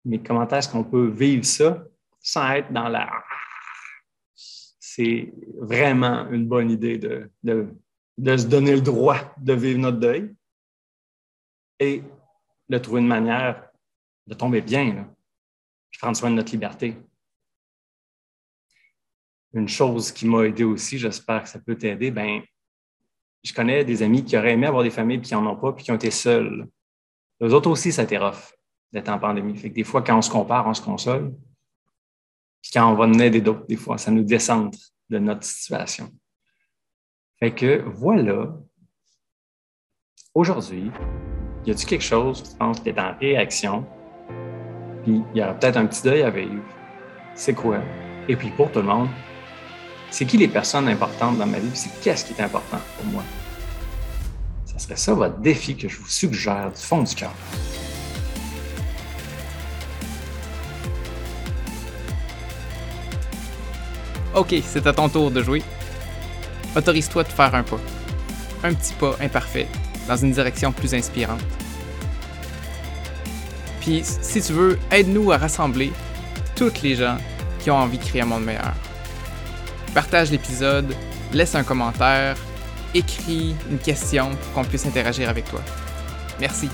Mais 0.05 0.23
comment 0.23 0.47
est-ce 0.47 0.69
qu'on 0.69 0.85
peut 0.85 1.09
vivre 1.09 1.45
ça 1.45 1.83
sans 2.21 2.53
être 2.53 2.73
dans 2.73 2.89
la... 2.89 3.11
C'est 4.35 5.33
vraiment 5.57 6.29
une 6.31 6.47
bonne 6.47 6.71
idée 6.71 6.99
de, 6.99 7.31
de, 7.43 8.37
se 8.37 8.47
donner 8.47 8.75
le 8.75 8.81
droit 8.81 9.35
de 9.37 9.53
vivre 9.53 9.79
notre 9.79 9.99
deuil 9.99 10.35
et 11.79 12.03
de 12.69 12.79
trouver 12.79 13.01
une 13.01 13.07
manière 13.07 13.71
de 14.27 14.35
tomber 14.35 14.61
bien, 14.61 14.95
là, 14.95 15.07
prendre 15.99 16.17
soin 16.17 16.31
de 16.31 16.35
notre 16.35 16.53
liberté. 16.53 16.97
Une 19.55 19.69
chose 19.69 20.13
qui 20.13 20.27
m'a 20.27 20.43
aidé 20.43 20.65
aussi, 20.65 20.99
j'espère 20.99 21.43
que 21.43 21.49
ça 21.49 21.59
peut 21.59 21.77
t'aider, 21.77 22.11
ben, 22.11 22.43
je 23.43 23.55
connais 23.55 23.85
des 23.85 24.03
amis 24.03 24.25
qui 24.25 24.37
auraient 24.37 24.53
aimé 24.53 24.67
avoir 24.67 24.83
des 24.83 24.91
familles 24.91 25.19
puis 25.19 25.29
qui 25.29 25.35
n'en 25.35 25.47
ont 25.47 25.57
pas 25.57 25.73
puis 25.73 25.85
qui 25.85 25.93
ont 25.93 25.97
été 25.97 26.11
seuls. 26.11 26.69
Les 27.41 27.53
autres 27.53 27.71
aussi, 27.71 27.93
ça 27.93 28.03
été 28.03 28.19
rough 28.19 28.53
d'être 28.93 29.09
en 29.09 29.19
pandémie. 29.19 29.55
Des 29.71 29.85
fois, 29.85 30.03
quand 30.03 30.19
on 30.19 30.23
se 30.23 30.31
compare, 30.31 30.67
on 30.67 30.75
se 30.75 30.83
console. 30.83 31.35
Puis 32.61 32.73
quand 32.73 32.91
on 32.91 32.97
va 32.97 33.05
en 33.05 33.19
aider 33.19 33.41
d'autres, 33.41 33.67
des 33.67 33.77
fois, 33.77 33.99
ça 33.99 34.11
nous 34.11 34.25
descend 34.25 34.75
de 35.09 35.19
notre 35.19 35.45
situation. 35.45 36.13
Fait 37.39 37.55
que 37.55 37.83
voilà, 37.87 38.57
aujourd'hui, 40.35 40.91
y 41.67 41.73
a-t-il 41.73 41.87
quelque 41.87 42.05
chose, 42.05 42.43
tu 42.43 42.57
penses, 42.57 42.81
qui 42.81 42.91
est 42.91 42.99
en 42.99 43.13
réaction, 43.21 43.85
puis 45.03 45.23
il 45.35 45.39
y 45.39 45.43
a 45.43 45.53
peut-être 45.53 45.77
un 45.77 45.87
petit 45.87 46.03
deuil 46.03 46.23
à 46.23 46.31
vivre. 46.31 46.63
C'est 47.35 47.55
quoi? 47.55 47.79
Et 48.29 48.37
puis 48.37 48.51
pour 48.51 48.71
tout 48.71 48.79
le 48.79 48.87
monde, 48.87 49.09
c'est 50.11 50.25
qui 50.25 50.39
les 50.39 50.49
personnes 50.49 50.89
importantes 50.89 51.37
dans 51.39 51.47
ma 51.47 51.59
vie, 51.59 51.71
c'est 51.75 51.91
qu'est-ce 52.01 52.25
qui 52.25 52.41
est 52.41 52.43
important 52.43 52.79
pour 52.97 53.07
moi? 53.07 53.23
Ça 54.65 54.79
serait 54.79 54.97
ça 54.97 55.15
votre 55.15 55.39
défi 55.39 55.77
que 55.77 55.89
je 55.89 55.99
vous 55.99 56.09
suggère 56.09 56.71
du 56.71 56.81
fond 56.81 57.03
du 57.03 57.15
cœur. 57.15 57.33
Ok, 64.35 64.55
c'est 64.63 64.87
à 64.87 64.93
ton 64.93 65.09
tour 65.09 65.31
de 65.31 65.43
jouer. 65.43 65.63
Autorise-toi 66.77 67.25
de 67.25 67.29
faire 67.29 67.55
un 67.55 67.63
pas. 67.63 67.81
Un 68.63 68.75
petit 68.75 68.93
pas 68.95 69.17
imparfait 69.21 69.67
dans 70.07 70.17
une 70.17 70.31
direction 70.31 70.73
plus 70.73 70.95
inspirante. 70.95 71.56
Puis, 73.87 74.03
si 74.05 74.43
tu 74.43 74.53
veux, 74.53 74.79
aide-nous 74.91 75.31
à 75.31 75.39
rassembler 75.39 75.93
toutes 76.57 76.83
les 76.83 76.97
gens 76.97 77.19
qui 77.61 77.71
ont 77.71 77.77
envie 77.77 77.99
de 77.99 78.05
créer 78.05 78.23
un 78.23 78.27
monde 78.27 78.45
meilleur 78.45 78.75
partage 79.97 80.31
l'épisode, 80.31 80.95
laisse 81.33 81.55
un 81.55 81.65
commentaire, 81.65 82.37
écris 82.93 83.57
une 83.71 83.79
question 83.79 84.29
pour 84.29 84.53
qu'on 84.53 84.65
puisse 84.69 84.85
interagir 84.85 85.31
avec 85.31 85.49
toi. 85.49 85.63
Merci. 86.39 86.69